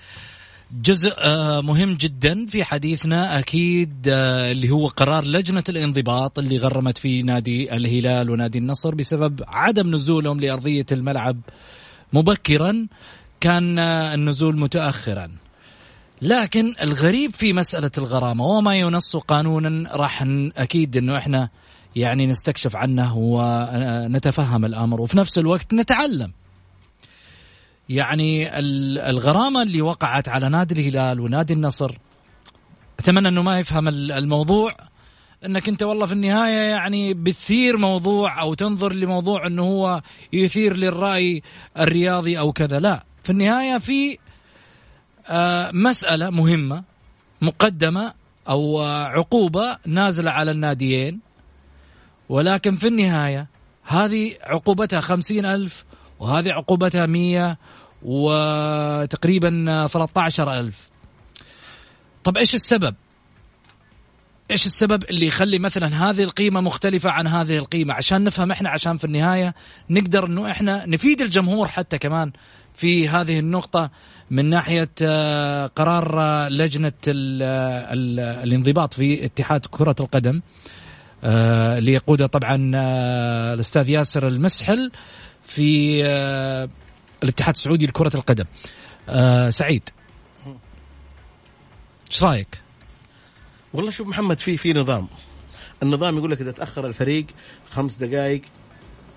جزء 0.72 1.14
آه، 1.18 1.60
مهم 1.60 1.94
جدا 1.94 2.46
في 2.46 2.64
حديثنا 2.64 3.38
أكيد 3.38 4.08
آه، 4.08 4.52
اللي 4.52 4.70
هو 4.70 4.86
قرار 4.86 5.24
لجنة 5.24 5.64
الانضباط 5.68 6.38
اللي 6.38 6.58
غرمت 6.58 6.98
فيه 6.98 7.22
نادي 7.22 7.76
الهلال 7.76 8.30
ونادي 8.30 8.58
النصر 8.58 8.94
بسبب 8.94 9.42
عدم 9.48 9.94
نزولهم 9.94 10.40
لأرضية 10.40 10.86
الملعب 10.92 11.40
مبكرا. 12.12 12.86
كان 13.40 13.78
آه، 13.78 14.14
النزول 14.14 14.58
متاخرا. 14.58 15.30
لكن 16.22 16.74
الغريب 16.82 17.32
في 17.32 17.52
مسألة 17.52 17.90
الغرامة 17.98 18.44
وما 18.44 18.76
ينص 18.76 19.16
قانونا 19.16 19.96
راح 19.96 20.24
أكيد 20.56 20.96
إنه 20.96 21.18
إحنا 21.18 21.48
يعني 21.96 22.26
نستكشف 22.26 22.76
عنه 22.76 23.16
ونتفهم 23.16 24.64
الأمر. 24.64 25.00
وفي 25.00 25.16
نفس 25.16 25.38
الوقت 25.38 25.74
نتعلم. 25.74 26.32
يعني 27.88 28.58
الغرامة 29.10 29.62
اللي 29.62 29.82
وقعت 29.82 30.28
على 30.28 30.48
نادي 30.48 30.80
الهلال 30.80 31.20
ونادي 31.20 31.52
النصر. 31.52 31.98
أتمنى 32.98 33.28
إنه 33.28 33.42
ما 33.42 33.58
يفهم 33.58 33.88
الموضوع 33.88 34.70
إنك 35.46 35.68
أنت 35.68 35.82
والله 35.82 36.06
في 36.06 36.12
النهاية 36.12 36.70
يعني 36.70 37.14
بتثير 37.14 37.76
موضوع 37.76 38.40
أو 38.40 38.54
تنظر 38.54 38.92
لموضوع 38.92 39.46
إنه 39.46 39.62
هو 39.62 40.02
يثير 40.32 40.76
للرأي 40.76 41.42
الرياضي 41.78 42.38
أو 42.38 42.52
كذا. 42.52 42.80
لا 42.80 43.04
في 43.24 43.30
النهاية 43.30 43.78
في 43.78 44.18
آه، 45.28 45.70
مسألة 45.70 46.30
مهمة 46.30 46.84
مقدمة 47.42 48.14
أو 48.48 48.82
عقوبة 48.82 49.78
نازلة 49.86 50.30
على 50.30 50.50
الناديين. 50.50 51.20
ولكن 52.28 52.76
في 52.76 52.88
النهاية 52.88 53.46
هذه 53.82 54.34
عقوبتها 54.42 55.00
خمسين 55.00 55.46
ألف 55.46 55.84
وهذه 56.18 56.52
عقوبتها 56.52 57.06
مية 57.06 57.58
وتقريبا 58.02 59.86
13 59.86 60.60
ألف. 60.60 60.90
طب 62.24 62.36
إيش 62.36 62.54
السبب؟ 62.54 62.94
إيش 64.50 64.66
السبب 64.66 65.04
اللي 65.10 65.26
يخلي 65.26 65.58
مثلا 65.58 66.10
هذه 66.10 66.22
القيمة 66.22 66.60
مختلفة 66.60 67.10
عن 67.10 67.26
هذه 67.26 67.58
القيمة؟ 67.58 67.94
عشان 67.94 68.24
نفهم 68.24 68.50
إحنا 68.50 68.68
عشان 68.68 68.96
في 68.96 69.04
النهاية 69.04 69.54
نقدر 69.90 70.26
إنه 70.26 70.50
إحنا 70.50 70.86
نفيد 70.86 71.20
الجمهور 71.20 71.66
حتى 71.66 71.98
كمان 71.98 72.32
في 72.74 73.08
هذه 73.08 73.38
النقطة 73.38 73.90
من 74.30 74.44
ناحية 74.44 74.88
آه، 75.02 75.66
قرار 75.66 76.20
آه، 76.20 76.48
لجنة 76.48 76.92
الانضباط 77.06 78.94
في 78.94 79.24
اتحاد 79.24 79.66
كرة 79.70 79.96
القدم 80.00 80.42
آه، 81.24 81.78
اللي 81.78 81.92
يقودها 81.92 82.26
طبعا 82.26 82.72
الأستاذ 83.54 83.88
ياسر 83.88 84.28
المسحل 84.28 84.90
في 85.42 86.02
الاتحاد 87.26 87.54
السعودي 87.54 87.86
لكرة 87.86 88.16
القدم. 88.16 88.44
آه 89.08 89.50
سعيد. 89.50 89.88
إيش 92.10 92.22
رأيك؟ 92.22 92.60
والله 93.72 93.90
شوف 93.90 94.08
محمد 94.08 94.40
في 94.40 94.56
في 94.56 94.72
نظام. 94.72 95.08
النظام 95.82 96.18
يقول 96.18 96.30
لك 96.30 96.40
إذا 96.40 96.52
تأخر 96.52 96.86
الفريق 96.86 97.26
خمس 97.70 97.96
دقائق 97.96 98.42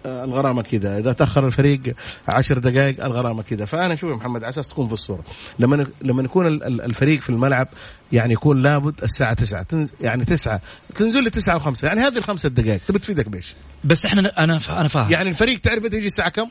آه 0.05 0.23
الغرامة 0.23 0.61
كذا. 0.61 0.97
إذا 0.97 1.13
تأخر 1.13 1.47
الفريق 1.47 1.81
عشر 2.27 2.57
دقائق 2.57 3.05
الغرامة 3.05 3.43
كذا. 3.43 3.65
فأنا 3.65 3.95
شوف 3.95 4.09
يا 4.09 4.15
محمد 4.15 4.43
على 4.43 4.49
أساس 4.49 4.67
تكون 4.67 4.87
في 4.87 4.93
الصورة. 4.93 5.23
لما 5.59 5.87
لما 6.01 6.23
يكون 6.23 6.47
الفريق 6.63 7.21
في 7.21 7.29
الملعب 7.29 7.67
يعني 8.11 8.33
يكون 8.33 8.61
لابد 8.61 9.03
الساعة 9.03 9.33
9 9.33 9.65
يعني 10.01 10.25
9 10.25 10.61
تنزل 10.95 11.23
لي 11.23 11.29
9 11.29 11.59
و5 11.59 11.83
يعني 11.83 12.01
هذه 12.01 12.17
الخمسة 12.17 12.49
دقائق 12.49 12.81
تبي 12.87 12.99
تفيدك 12.99 13.29
بإيش؟ 13.29 13.55
بس 13.83 14.05
إحنا 14.05 14.43
أنا 14.43 14.59
أنا 14.69 14.87
فاهم. 14.87 15.11
يعني 15.11 15.29
الفريق 15.29 15.59
تعرف 15.59 15.83
يجي 15.83 16.07
الساعة 16.07 16.29
كم؟ 16.29 16.49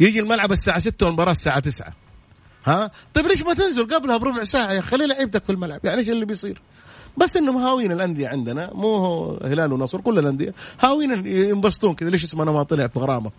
يجي 0.00 0.20
الملعب 0.20 0.52
الساعة 0.52 0.78
6 0.78 1.06
والمباراة 1.06 1.32
الساعة 1.32 1.60
9 1.60 1.92
ها؟ 2.66 2.90
طيب 3.14 3.26
ليش 3.26 3.42
ما 3.42 3.54
تنزل 3.54 3.94
قبلها 3.94 4.16
بربع 4.16 4.42
ساعة 4.42 4.72
يا 4.72 4.80
خلي 4.80 5.06
لعيبتك 5.06 5.44
في 5.44 5.52
الملعب؟ 5.52 5.80
يعني 5.84 6.00
إيش 6.00 6.10
اللي 6.10 6.24
بيصير؟ 6.24 6.60
بس 7.16 7.36
إنهم 7.36 7.56
هاوين 7.56 7.92
الأندية 7.92 8.28
عندنا 8.28 8.70
مو 8.74 9.38
هلال 9.44 9.72
ونصر 9.72 10.00
كل 10.00 10.18
الأندية 10.18 10.54
هاوين 10.80 11.26
ينبسطون 11.26 11.94
كذا. 11.94 12.10
ليش 12.10 12.24
اسمنا 12.24 12.52
ما 12.52 12.62
طلع 12.62 12.86
في 12.86 12.98
غرامة؟ 12.98 13.30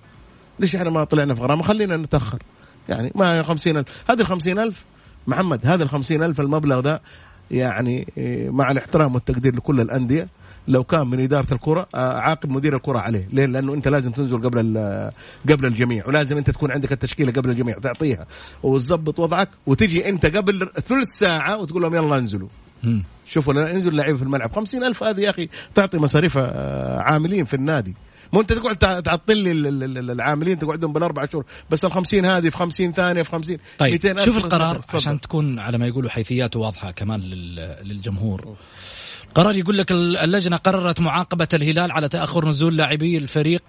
ليش 0.60 0.76
إحنا 0.76 0.89
ما 0.89 1.04
طلعنا 1.04 1.36
في 1.36 1.41
غرامة؟ 1.41 1.63
خلينا 1.63 1.98
نتأخر. 1.98 2.43
يعني 2.89 3.12
ما 3.15 3.43
50000 3.43 3.86
هذه 4.10 4.21
ال 4.21 4.26
50000 4.26 4.86
محمد 5.28 5.65
هذا 5.65 5.84
ال 5.84 5.89
50000 5.89 6.39
المبلغ 6.39 6.80
ده 6.80 7.02
يعني 7.52 8.08
إيه، 8.17 8.50
مع 8.50 8.71
الاحترام 8.71 9.15
والتقدير 9.15 9.56
لكل 9.56 9.82
الأندية 9.82 10.28
لو 10.67 10.84
كان 10.84 11.08
من 11.08 11.19
إدارة 11.19 11.54
الكرة 11.54 11.88
آه، 11.95 12.19
عاقب 12.19 12.49
مدير 12.49 12.75
الكرة 12.75 12.99
عليه. 12.99 13.28
ليه؟ 13.34 13.45
لأنه 13.45 13.73
أنت 13.73 13.88
لازم 13.88 14.12
تنزل 14.12 14.38
قبل 14.38 14.78
قبل 15.49 15.65
الجميع 15.65 16.08
ولازم 16.08 16.38
أنت 16.38 16.49
تكون 16.49 16.71
عندك 16.71 16.91
التشكيلة 16.91 17.32
قبل 17.32 17.49
الجميع 17.49 17.80
تعطيها. 17.80 18.25
وتظبط 18.63 19.19
وضعك 19.19 19.49
وتجي 19.67 20.10
أنت 20.10 20.25
قبل 20.25 20.69
ثلث 20.75 21.08
ساعة 21.08 21.58
وتقول 21.62 21.82
لهم 21.82 21.95
يلا 21.95 22.17
انزلوا. 22.17 22.47
شوفوا 23.28 23.54
انزل 23.71 23.95
لعيبه 23.95 24.17
في 24.17 24.23
الملعب. 24.23 24.51
خمسين 24.54 24.84
ألف 24.84 25.04
هذه 25.04 25.21
يا 25.21 25.30
أخي 25.30 25.49
تعطي 25.75 25.97
مصاريف 25.97 26.38
آه، 26.38 26.99
عاملين 26.99 27.45
في 27.45 27.54
النادي. 27.54 27.95
مو 28.34 28.41
أنت 28.41 28.54
تقعد 28.54 29.04
تعطل 29.04 29.38
لي 29.38 29.51
العاملين 29.99 30.60
تقعدهم 30.60 30.93
بالأربع 30.93 31.25
شهور. 31.25 31.45
بس 31.69 31.86
ال 31.86 31.91
50 31.91 32.25
هذه 32.25 32.49
في 32.49 32.58
50 32.58 32.93
ثانية 32.93 33.21
في 33.21 33.32
50 33.32 33.58
طيب 33.78 34.19
شوف 34.19 34.38
القرار 34.38 34.82
عشان 34.93 35.21
تكون 35.21 35.60
على 35.60 35.78
ما 35.78 35.88
يقولوا 35.88 36.10
حيثياته 36.10 36.60
واضحة 36.60 36.91
كمان 36.91 37.19
للجمهور. 37.84 38.56
قرار 39.36 39.56
يقول 39.56 39.78
لك 39.78 39.91
اللجنة 39.91 40.58
قررت 40.58 41.00
معاقبة 41.00 41.48
الهلال 41.54 41.91
على 41.91 42.10
تأخر 42.10 42.48
نزول 42.48 42.78
لاعبي 42.78 43.17
الفريق 43.17 43.63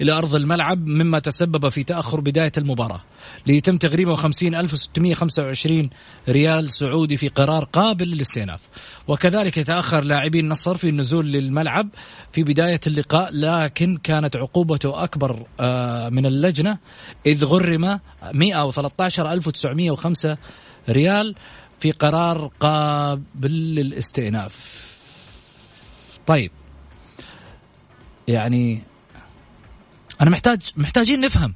إلى 0.00 0.12
أرض 0.12 0.34
الملعب 0.34 0.86
مما 0.86 1.18
تسبب 1.18 1.68
في 1.68 1.84
تأخر 1.84 2.20
بداية 2.20 2.52
المباراة. 2.58 3.00
ليتم 3.46 3.76
تغريمه 3.76 4.16
50625 4.16 5.90
ريال 6.28 6.70
سعودي 6.70 7.16
في 7.16 7.28
قرار 7.28 7.64
قابل 7.64 8.08
للاستئناف. 8.08 8.60
وكذلك 9.08 9.56
يتأخر 9.56 10.04
لاعبي 10.04 10.40
النصر 10.40 10.76
في 10.76 10.88
النزول 10.88 11.26
للملعب 11.26 11.88
في 12.32 12.42
بداية 12.42 12.80
اللقاء 12.86 13.30
لكن 13.32 13.96
كانت 13.96 14.36
عقوبته 14.36 15.04
أكبر 15.04 15.46
آه، 15.60 16.08
من 16.08 16.26
اللجنة 16.26 16.78
إذ 17.26 17.44
غرم 17.44 18.00
113905 18.32 20.36
ريال 20.88 21.34
في 21.80 21.92
قرار 21.92 22.50
قابل 22.60 23.74
للاستئناف. 23.74 24.82
طيب. 26.26 26.50
يعني 28.28 28.82
أنا 30.20 30.30
محتاج 30.30 30.60
محتاجين 30.76 31.20
نفهم. 31.20 31.54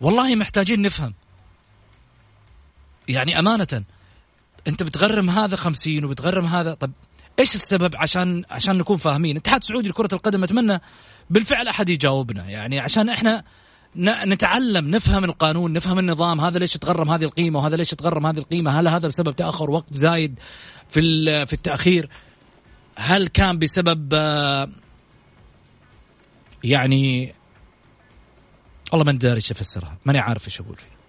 والله 0.00 0.34
محتاجين 0.34 0.82
نفهم. 0.82 1.14
يعني 3.08 3.38
أمانة 3.38 3.84
أنت 4.68 4.82
بتغرم 4.82 5.30
هذا 5.30 5.56
خمسين 5.56 6.04
وبتغرم 6.04 6.46
هذا 6.46 6.74
طب 6.74 6.92
إيش 7.38 7.54
السبب 7.54 7.96
عشان 7.96 8.44
عشان 8.50 8.78
نكون 8.78 8.96
فاهمين؟ 8.96 9.30
الاتحاد 9.30 9.60
السعودي 9.60 9.88
لكرة 9.88 10.08
القدم 10.12 10.44
أتمنى 10.44 10.80
بالفعل 11.30 11.68
أحد 11.68 11.88
يجاوبنا. 11.88 12.50
يعني 12.50 12.78
عشان 12.78 13.08
إحنا 13.08 13.44
نتعلم 13.96 14.90
نفهم 14.90 15.24
القانون 15.24 15.72
نفهم 15.72 15.98
النظام 15.98 16.40
هذا 16.40 16.58
ليش 16.58 16.72
تغرم 16.72 17.10
هذه 17.10 17.24
القيمة 17.24 17.58
وهذا 17.58 17.76
ليش 17.76 17.90
تغرم 17.90 18.26
هذه 18.26 18.38
القيمة 18.38 18.80
هل 18.80 18.88
هذا 18.88 19.08
بسبب 19.08 19.36
تأخر 19.36 19.70
وقت 19.70 19.94
زايد 19.94 20.38
في 20.88 21.00
في 21.46 21.52
التأخير؟ 21.52 22.08
هل 23.00 23.28
كان 23.28 23.58
بسبب 23.58 24.08
آه، 24.14 24.68
يعني 26.64 27.34
والله 28.92 29.04
ما 29.04 29.12
داري 29.12 29.36
إيش 29.36 29.50
أفسرها 29.50 29.96
ماني 30.04 30.18
عارف 30.18 30.46
إيش 30.46 30.60
أقول 30.60 30.76
فيها 30.76 31.00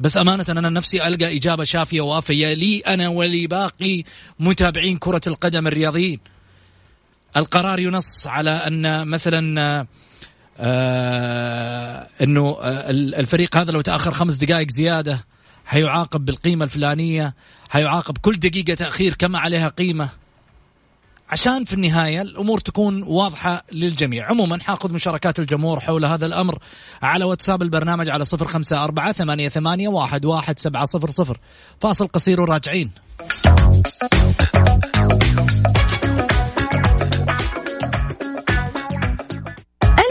بس 0.00 0.16
أمانة 0.16 0.44
أنا 0.48 0.70
نفسي 0.70 1.06
ألقى 1.06 1.36
إجابة 1.36 1.64
شافية 1.64 2.00
وافية 2.00 2.54
لي 2.54 2.80
أنا 2.80 3.08
ولباقي 3.08 4.04
متابعين 4.40 4.98
كرة 4.98 5.20
القدم 5.26 5.66
الرياضيين. 5.66 6.20
القرار 7.36 7.78
ينص 7.78 8.26
على 8.26 8.50
أن 8.50 9.08
مثلا 9.08 9.86
آه 10.58 12.08
إنه 12.22 12.56
آه 12.60 12.90
الفريق 12.90 13.56
هذا 13.56 13.72
لو 13.72 13.80
تأخر 13.80 14.14
خمس 14.14 14.34
دقائق 14.34 14.70
زيادة 14.70 15.24
حيعاقب 15.66 16.24
بالقيمة 16.24 16.64
الفلانية 16.64 17.34
حيعاقب 17.68 18.18
كل 18.18 18.32
دقيقة 18.32 18.74
تأخير 18.74 19.14
كما 19.14 19.38
عليها 19.38 19.68
قيمة. 19.68 20.23
عشان 21.34 21.64
في 21.64 21.72
النهاية 21.72 22.22
الأمور 22.22 22.60
تكون 22.60 23.02
واضحة 23.02 23.64
للجميع، 23.72 24.26
عموما 24.26 24.62
حاخذ 24.62 24.92
مشاركات 24.92 25.38
الجمهور 25.38 25.80
حول 25.80 26.04
هذا 26.04 26.26
الأمر 26.26 26.58
على 27.02 27.24
واتساب 27.24 27.62
البرنامج 27.62 28.08
على 28.08 28.24
صفر 28.24 28.46
خمسة 28.46 28.84
أربعة 28.84 29.12
ثمانية, 29.12 29.48
ثمانية 29.48 29.88
واحد, 29.88 30.24
واحد 30.24 30.58
سبعة 30.58 30.84
صفر 30.84 31.10
صفر. 31.10 31.38
فاصل 31.80 32.08
قصير 32.08 32.40
وراجعين. 32.40 32.90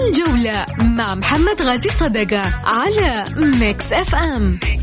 الجولة 0.08 0.66
مع 0.80 1.16
محمد 1.16 1.62
غازي 1.62 1.90
صدقة 1.90 2.42
على 2.66 3.26
ميكس 3.38 3.94
أف 3.94 4.16
أم, 4.16 4.60
ميكس 4.64 4.83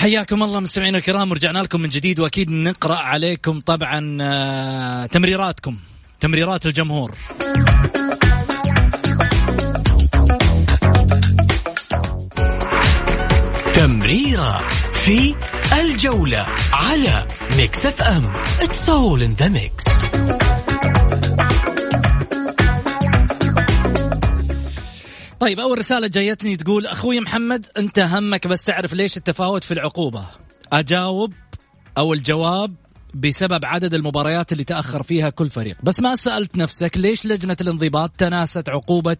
حياكم 0.00 0.42
الله 0.42 0.60
مستمعينا 0.60 0.98
الكرام 0.98 1.30
ورجعنا 1.30 1.58
لكم 1.58 1.80
من 1.80 1.88
جديد 1.88 2.20
وأكيد 2.20 2.50
نقرأ 2.50 2.96
عليكم 2.96 3.60
طبعا 3.60 4.18
آه، 4.20 5.06
تمريراتكم 5.06 5.76
تمريرات 6.20 6.66
الجمهور. 6.66 7.14
تمريرة 13.74 14.58
في 14.92 15.34
الجولة 15.80 16.46
على 16.72 17.26
ميكس 17.56 17.86
أف 17.86 18.02
أم. 18.02 18.22
it's 18.60 18.88
all 18.88 19.22
in 19.22 19.34
the 19.34 19.48
mix 19.48 19.84
طيب 25.40 25.60
أول 25.60 25.78
رسالة 25.78 26.06
جايتني 26.06 26.56
تقول 26.56 26.86
أخوي 26.86 27.20
محمد 27.20 27.66
أنت 27.76 27.98
همك 27.98 28.46
بس 28.46 28.64
تعرف 28.64 28.92
ليش 28.92 29.16
التفاوت 29.16 29.64
في 29.64 29.74
العقوبة. 29.74 30.26
أجاوب 30.72 31.32
أو 31.98 32.12
الجواب 32.12 32.74
بسبب 33.14 33.64
عدد 33.64 33.94
المباريات 33.94 34.52
اللي 34.52 34.64
تأخر 34.64 35.02
فيها 35.02 35.30
كل 35.30 35.50
فريق. 35.50 35.76
بس 35.82 36.00
ما 36.00 36.16
سألت 36.16 36.56
نفسك 36.56 36.92
ليش 36.96 37.26
لجنة 37.26 37.56
الانضباط 37.60 38.10
تناست 38.18 38.68
عقوبة 38.68 39.16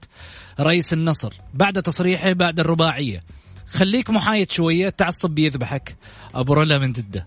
رئيس 0.60 0.92
النصر 0.92 1.32
بعد 1.54 1.82
تصريحه 1.82 2.32
بعد 2.32 2.60
الرباعية؟ 2.60 3.22
خليك 3.66 4.10
محايد 4.10 4.50
شوية 4.50 4.88
التعصب 4.88 5.30
بيذبحك. 5.30 5.96
أبو 6.34 6.54
رولا 6.54 6.78
من 6.78 6.92
جدة. 6.92 7.26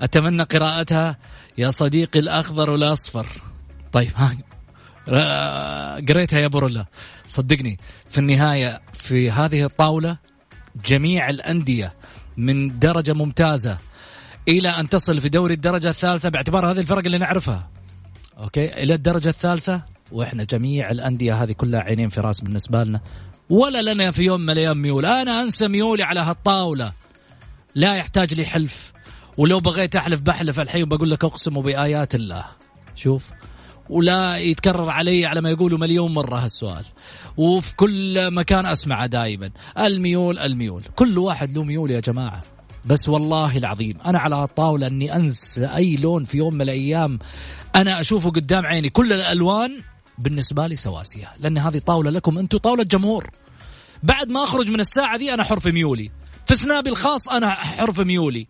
أتمنى 0.00 0.42
قراءتها. 0.42 1.16
يا 1.58 1.70
صديقي 1.70 2.18
الأخضر 2.18 2.70
والأصفر. 2.70 3.26
طيب 3.92 4.10
ها. 4.16 4.36
قريتها 6.08 6.38
يا 6.40 6.46
برولا 6.46 6.86
صدقني 7.26 7.78
في 8.10 8.18
النهاية 8.18 8.80
في 8.94 9.30
هذه 9.30 9.64
الطاولة 9.64 10.18
جميع 10.86 11.28
الأندية 11.28 11.92
من 12.36 12.78
درجة 12.78 13.12
ممتازة 13.12 13.78
إلى 14.48 14.68
أن 14.68 14.88
تصل 14.88 15.20
في 15.20 15.28
دوري 15.28 15.54
الدرجة 15.54 15.88
الثالثة 15.88 16.28
باعتبار 16.28 16.70
هذه 16.70 16.80
الفرق 16.80 17.04
اللي 17.04 17.18
نعرفها. 17.18 17.70
أوكي؟ 18.38 18.82
إلى 18.82 18.94
الدرجة 18.94 19.28
الثالثة 19.28 19.82
وإحنا 20.12 20.44
جميع 20.44 20.90
الأندية 20.90 21.42
هذه 21.42 21.52
كلها 21.52 21.80
عينين 21.80 22.08
في 22.08 22.20
راس 22.20 22.40
بالنسبة 22.40 22.84
لنا. 22.84 23.00
ولا 23.50 23.92
لنا 23.92 24.10
في 24.10 24.22
يوم 24.22 24.40
من 24.40 24.50
الأيام 24.50 24.82
ميول. 24.82 25.06
أنا 25.06 25.42
أنسى 25.42 25.68
ميولي 25.68 26.02
على 26.02 26.20
هالطاولة. 26.20 26.92
لا 27.74 27.94
يحتاج 27.94 28.34
لي 28.34 28.46
حلف. 28.46 28.92
ولو 29.38 29.60
بغيت 29.60 29.96
أحلف 29.96 30.20
بحلف 30.20 30.60
الحين 30.60 30.82
وبقول 30.82 31.10
لك 31.10 31.24
أقسم 31.24 31.60
بآيات 31.60 32.14
الله. 32.14 32.44
شوف 32.96 33.30
ولا 33.90 34.36
يتكرر 34.38 34.90
علي 34.90 35.26
على 35.26 35.40
ما 35.40 35.50
يقولوا 35.50 35.78
مليون 35.78 36.14
مرة 36.14 36.36
هالسؤال. 36.36 36.84
وفي 37.36 37.76
كل 37.76 38.30
مكان 38.34 38.66
أسمعه 38.66 39.06
دائما 39.06 39.50
الميول 39.78 40.38
الميول. 40.38 40.82
كل 40.96 41.18
واحد 41.18 41.52
له 41.52 41.62
ميول 41.64 41.90
يا 41.90 42.00
جماعة. 42.00 42.42
بس 42.84 43.08
والله 43.08 43.56
العظيم 43.56 43.96
أنا 44.06 44.18
على 44.18 44.44
الطاولة 44.44 44.86
أني 44.86 45.16
أنسى 45.16 45.66
أي 45.66 45.96
لون 45.96 46.24
في 46.24 46.38
يوم 46.38 46.54
من 46.54 46.62
الأيام 46.62 47.18
أنا 47.76 48.00
أشوفه 48.00 48.30
قدام 48.30 48.66
عيني. 48.66 48.90
كل 48.90 49.12
الألوان 49.12 49.80
بالنسبة 50.18 50.66
لي 50.66 50.76
سواسية. 50.76 51.28
لأن 51.40 51.58
هذه 51.58 51.78
طاولة 51.78 52.10
لكم 52.10 52.38
أنتم 52.38 52.58
طاولة 52.58 52.82
جمهور. 52.82 53.30
بعد 54.02 54.28
ما 54.28 54.42
أخرج 54.44 54.70
من 54.70 54.80
الساعة 54.80 55.16
دي 55.16 55.34
أنا 55.34 55.44
حر 55.44 55.60
في 55.60 55.72
ميولي. 55.72 56.10
في 56.46 56.54
سنابي 56.54 56.90
الخاص 56.90 57.28
أنا 57.28 57.50
حر 57.50 57.92
في 57.92 58.04
ميولي. 58.04 58.46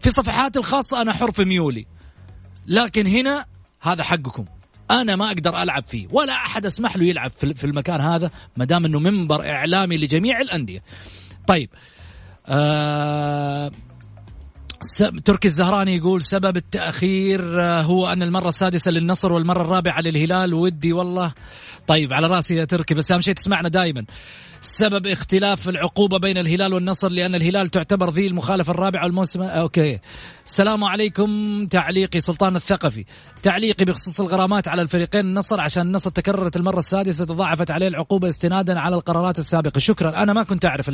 في 0.00 0.10
صفحاتي 0.10 0.58
الخاصة 0.58 1.02
أنا 1.02 1.12
حر 1.12 1.32
في 1.32 1.44
ميولي. 1.44 1.86
لكن 2.66 3.06
هنا 3.06 3.44
هذا 3.80 4.02
حقكم. 4.02 4.44
أنا 4.90 5.16
ما 5.16 5.26
أقدر 5.26 5.62
ألعب 5.62 5.84
فيه. 5.88 6.08
ولا 6.10 6.32
أحد 6.32 6.66
أسمح 6.66 6.96
له 6.96 7.04
يلعب 7.04 7.30
في 7.38 7.64
المكان 7.64 8.00
هذا 8.00 8.30
ما 8.56 8.64
دام 8.64 8.84
إنه 8.84 8.98
منبر 8.98 9.50
إعلامي 9.50 9.96
لجميع 9.96 10.40
الأندية. 10.40 10.82
طيب. 11.46 11.70
آه 12.48 13.70
تركي 15.24 15.48
الزهراني 15.48 15.96
يقول 15.96 16.22
سبب 16.22 16.56
التأخير 16.56 17.62
آه، 17.62 17.82
هو 17.82 18.06
أن 18.06 18.22
المرة 18.22 18.48
السادسة 18.48 18.90
للنصر 18.90 19.32
والمرة 19.32 19.62
الرابعة 19.62 20.00
للهلال. 20.00 20.54
ودي 20.54 20.92
والله 20.92 21.32
طيب 21.86 22.12
على 22.12 22.26
رأسي 22.26 22.56
يا 22.56 22.64
تركي 22.64 22.94
بس 22.94 23.12
أهم 23.12 23.20
شيء 23.20 23.34
تسمعنا 23.34 23.68
دائما 23.68 24.04
سبب 24.60 25.06
اختلاف 25.06 25.68
العقوبة 25.68 26.18
بين 26.18 26.38
الهلال 26.38 26.74
والنصر 26.74 27.08
لأن 27.08 27.34
الهلال 27.34 27.68
تعتبر 27.68 28.10
ذي 28.10 28.26
المخالفة 28.26 28.70
الرابعة 28.70 29.06
الموسم 29.06 29.42
أوكي. 29.42 29.98
السلام 30.46 30.84
عليكم 30.84 31.66
تعليقي 31.66 32.20
سلطان 32.20 32.56
الثقفي. 32.56 33.04
تعليقي 33.42 33.84
بخصوص 33.84 34.20
الغرامات 34.20 34.68
على 34.68 34.82
الفريقين 34.82 35.26
النصر 35.26 35.60
عشان 35.60 35.82
النصر 35.82 36.10
تكررت 36.10 36.56
المرة 36.56 36.78
السادسة 36.78 37.24
تضاعفت 37.24 37.70
عليه 37.70 37.88
العقوبة 37.88 38.28
استنادا 38.28 38.80
على 38.80 38.96
القرارات 38.96 39.38
السابقة. 39.38 39.78
شكرا. 39.78 40.22
أنا 40.22 40.32
ما 40.32 40.42
كنت 40.42 40.64
أعرف 40.64 40.90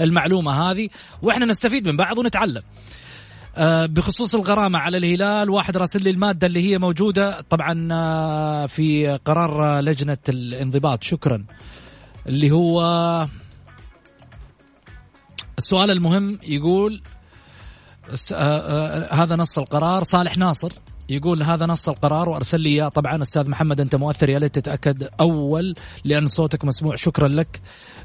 المعلومة 0.00 0.70
هذه 0.70 0.88
وإحنا 1.22 1.46
نستفيد 1.46 1.88
من 1.88 1.96
بعض 1.96 2.18
ونتعلم. 2.18 2.62
آه، 2.62 3.05
بخصوص 3.86 4.34
الغرامة 4.34 4.78
على 4.78 4.96
الهلال 4.96 5.50
واحد 5.50 5.76
راسل 5.76 6.02
لي 6.02 6.10
المادة 6.10 6.46
اللي 6.46 6.70
هي 6.70 6.78
موجودة. 6.78 7.40
طبعا 7.40 7.88
آه، 7.92 8.66
في 8.66 9.18
قرار 9.24 9.80
لجنة 9.80 10.18
الانضباط 10.28 11.02
شكرا. 11.02 11.44
اللي 12.26 12.50
هو 12.50 12.80
السؤال 15.58 15.90
المهم 15.90 16.38
يقول 16.42 17.02
آه، 18.32 19.14
هذا 19.14 19.36
نص 19.36 19.58
القرار. 19.58 20.02
صالح 20.02 20.38
ناصر 20.38 20.72
يقول 21.08 21.42
هذا 21.42 21.66
نص 21.66 21.88
القرار 21.88 22.28
وأرسل 22.28 22.60
لي 22.60 22.68
إياه. 22.68 22.88
طبعا 22.88 23.22
أستاذ 23.22 23.48
محمد 23.48 23.80
أنت 23.80 23.94
مؤثر. 23.94 24.28
يا 24.28 24.38
ليت 24.38 24.54
تتأكد 24.54 25.08
أول 25.20 25.74
لأن 26.04 26.26
صوتك 26.26 26.64
مسموع. 26.64 26.96
شكرا 26.96 27.28
لك. 27.28 27.60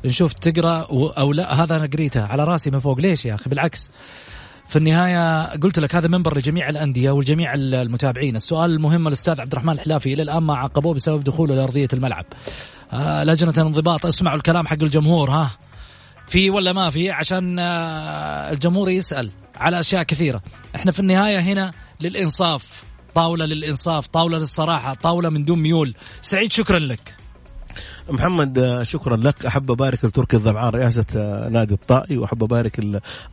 نشوف 0.06 0.34
تقرأ 0.34 0.88
أو 1.18 1.34
لا. 1.34 1.64
هذا 1.64 1.76
أنا 1.76 1.86
قريته 1.86 2.26
على 2.26 2.44
راسي 2.44 2.72
من 2.72 2.80
فوق. 2.80 3.00
ليش 3.00 3.26
يا 3.26 3.36
أخي؟ 3.36 3.50
بالعكس. 3.50 3.90
في 4.72 4.78
النهاية 4.78 5.46
قلت 5.58 5.80
لك 5.80 5.96
هذا 5.96 6.08
منبر 6.08 6.38
لجميع 6.38 6.70
الأندية 6.70 7.12
والجميع 7.12 7.54
المتابعين. 7.56 8.36
السؤال 8.36 8.72
المهم 8.72 9.08
الأستاذ 9.08 9.42
عبد 9.42 9.52
الرحمن 9.52 9.74
الحلافي 9.74 10.14
إلى 10.14 10.24
الآن 10.24 10.44
ما 10.44 10.56
عاقبوه 10.56 10.94
بسبب 10.94 11.24
دخوله 11.24 11.56
لأرضية 11.56 11.88
الملعب. 11.94 12.26
آه 12.94 13.24
لجنة 13.24 13.54
الانضباط 13.58 14.06
أسمعوا 14.06 14.38
الكلام 14.38 14.68
حق 14.68 14.78
الجمهور 14.82 15.30
ها. 15.30 15.52
في 16.28 16.50
ولا 16.50 16.74
ما 16.74 16.90
في؟ 16.90 17.12
عشان 17.12 17.60
آه 17.60 18.52
الجمهور 18.52 18.90
يسأل 18.90 19.32
على 19.56 19.80
أشياء 19.80 20.04
كثيرة. 20.04 20.42
إحنا 20.76 20.92
في 20.92 21.00
النهاية 21.00 21.40
هنا 21.40 21.72
للإنصاف. 22.02 22.84
طاولة 23.16 23.46
للإنصاف 23.46 24.08
طاولة 24.08 24.38
للصراحة 24.38 24.94
طاولة 24.94 25.30
من 25.30 25.46
دون 25.46 25.60
ميول. 25.60 25.96
سعيد 26.22 26.52
شكرا 26.52 26.80
لك. 26.80 27.16
محمد 28.10 28.58
آه، 28.60 28.84
شكرا 28.84 29.18
لك. 29.18 29.46
أحب 29.46 29.72
أبارك 29.72 30.06
لتركي 30.06 30.38
الضبعان 30.38 30.70
رئاسة 30.70 31.06
آه، 31.16 31.50
نادي 31.50 31.74
الطائي 31.74 32.18
وأحب 32.18 32.44
أبارك 32.44 32.80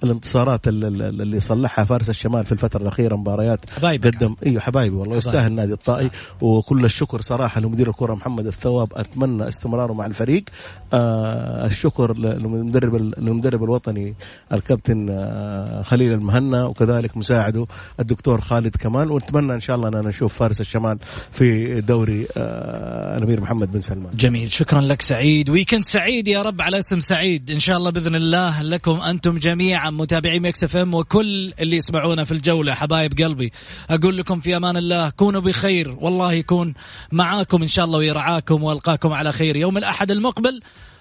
الانتصارات 0.05 0.69
اللي 0.69 1.41
صلحها 1.41 1.85
فارس 1.85 2.11
الشمال 2.11 2.45
في 2.45 2.53
الفترة 2.53 2.83
الأخيرة 2.83 3.17
مباريات 3.17 3.71
حبايبي 3.71 4.09
قدم. 4.11 4.37
إيوه 4.47 4.61
حبايبي 4.61 4.97
والله 4.97 5.17
يستاهل 5.17 5.53
نادي 5.53 5.73
الطائي. 5.73 6.11
وكل 6.41 6.85
الشكر 6.85 7.21
صراحة 7.21 7.61
لمدير 7.61 7.89
الكرة 7.89 8.15
محمد 8.15 8.47
الثواب. 8.47 8.89
أتمنى 8.95 9.49
استمراره 9.49 9.93
مع 9.93 10.07
الفريق. 10.07 10.45
آه 10.93 11.67
الشكر 11.67 12.19
للمدرب 12.19 12.97
المدرب 12.97 13.65
الوطني 13.65 14.15
الكابتن 14.53 15.07
آه 15.11 15.83
خليل 15.83 16.13
المهنا 16.13 16.65
وكذلك 16.65 17.17
مساعده 17.17 17.67
الدكتور 18.01 18.41
خالد 18.41 18.77
كمان. 18.77 19.11
ونتمنى 19.11 19.55
إن 19.55 19.61
شاء 19.61 19.77
الله 19.77 19.89
اننا 19.89 20.09
نشوف 20.09 20.39
فارس 20.39 20.61
الشمال 20.61 20.99
في 21.33 21.81
دوري 21.81 22.27
آه 22.37 23.19
الأمير 23.19 23.41
محمد 23.41 23.73
بن 23.73 23.81
سلمان. 23.81 24.11
جميل. 24.17 24.51
شكرا 24.59 24.81
لك 24.81 25.03
سعيد. 25.03 25.51
weekend 25.51 25.85
سعيد 25.85 26.29
يا 26.29 26.43
رب 26.43 26.63
على 26.63 26.79
اسم 26.79 27.01
سعيد. 27.01 27.51
إن 27.51 27.61
شاء 27.61 27.77
الله 27.77 27.91
بإذن 27.91 28.15
الله 28.15 28.63
لكم 28.63 29.01
أنتم 29.01 29.39
جميعا 29.39 29.91
متابعي 29.91 30.41
ميكس 30.41 30.65
إف 30.65 30.77
إم 30.77 30.95
وكل 30.95 31.53
اللي 31.61 31.77
يسمعونا 31.77 32.25
في 32.25 32.33
الجولة. 32.33 32.75
حبايب 32.75 33.23
قلبي 33.23 33.53
أقول 33.91 34.17
لكم 34.19 34.41
في 34.41 34.57
أمان 34.57 34.77
الله 34.77 35.11
كونوا 35.11 35.41
بخير. 35.41 35.97
والله 36.01 36.33
يكون 36.33 36.75
معاكم 37.13 37.63
إن 37.63 37.69
شاء 37.69 37.85
الله 37.85 37.99
ويرعاكم 37.99 38.63
وألقاكم 38.63 39.13
على 39.13 39.33
خير. 39.33 39.57
يوم 39.57 39.79
الأحد 39.79 40.11
المقبل 40.11 40.61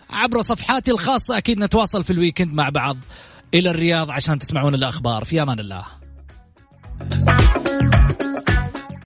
عبر 0.09 0.41
صفحاتي 0.41 0.91
الخاصة 0.91 1.37
أكيد 1.37 1.59
نتواصل 1.59 2.03
في 2.03 2.13
الويكند 2.13 2.53
مع 2.53 2.69
بعض. 2.69 2.97
إلى 3.53 3.69
الرياض 3.69 4.11
عشان 4.11 4.39
تسمعون 4.39 4.75
الأخبار. 4.75 5.25
في 5.25 5.41
أمان 5.41 5.59
الله. 5.59 5.85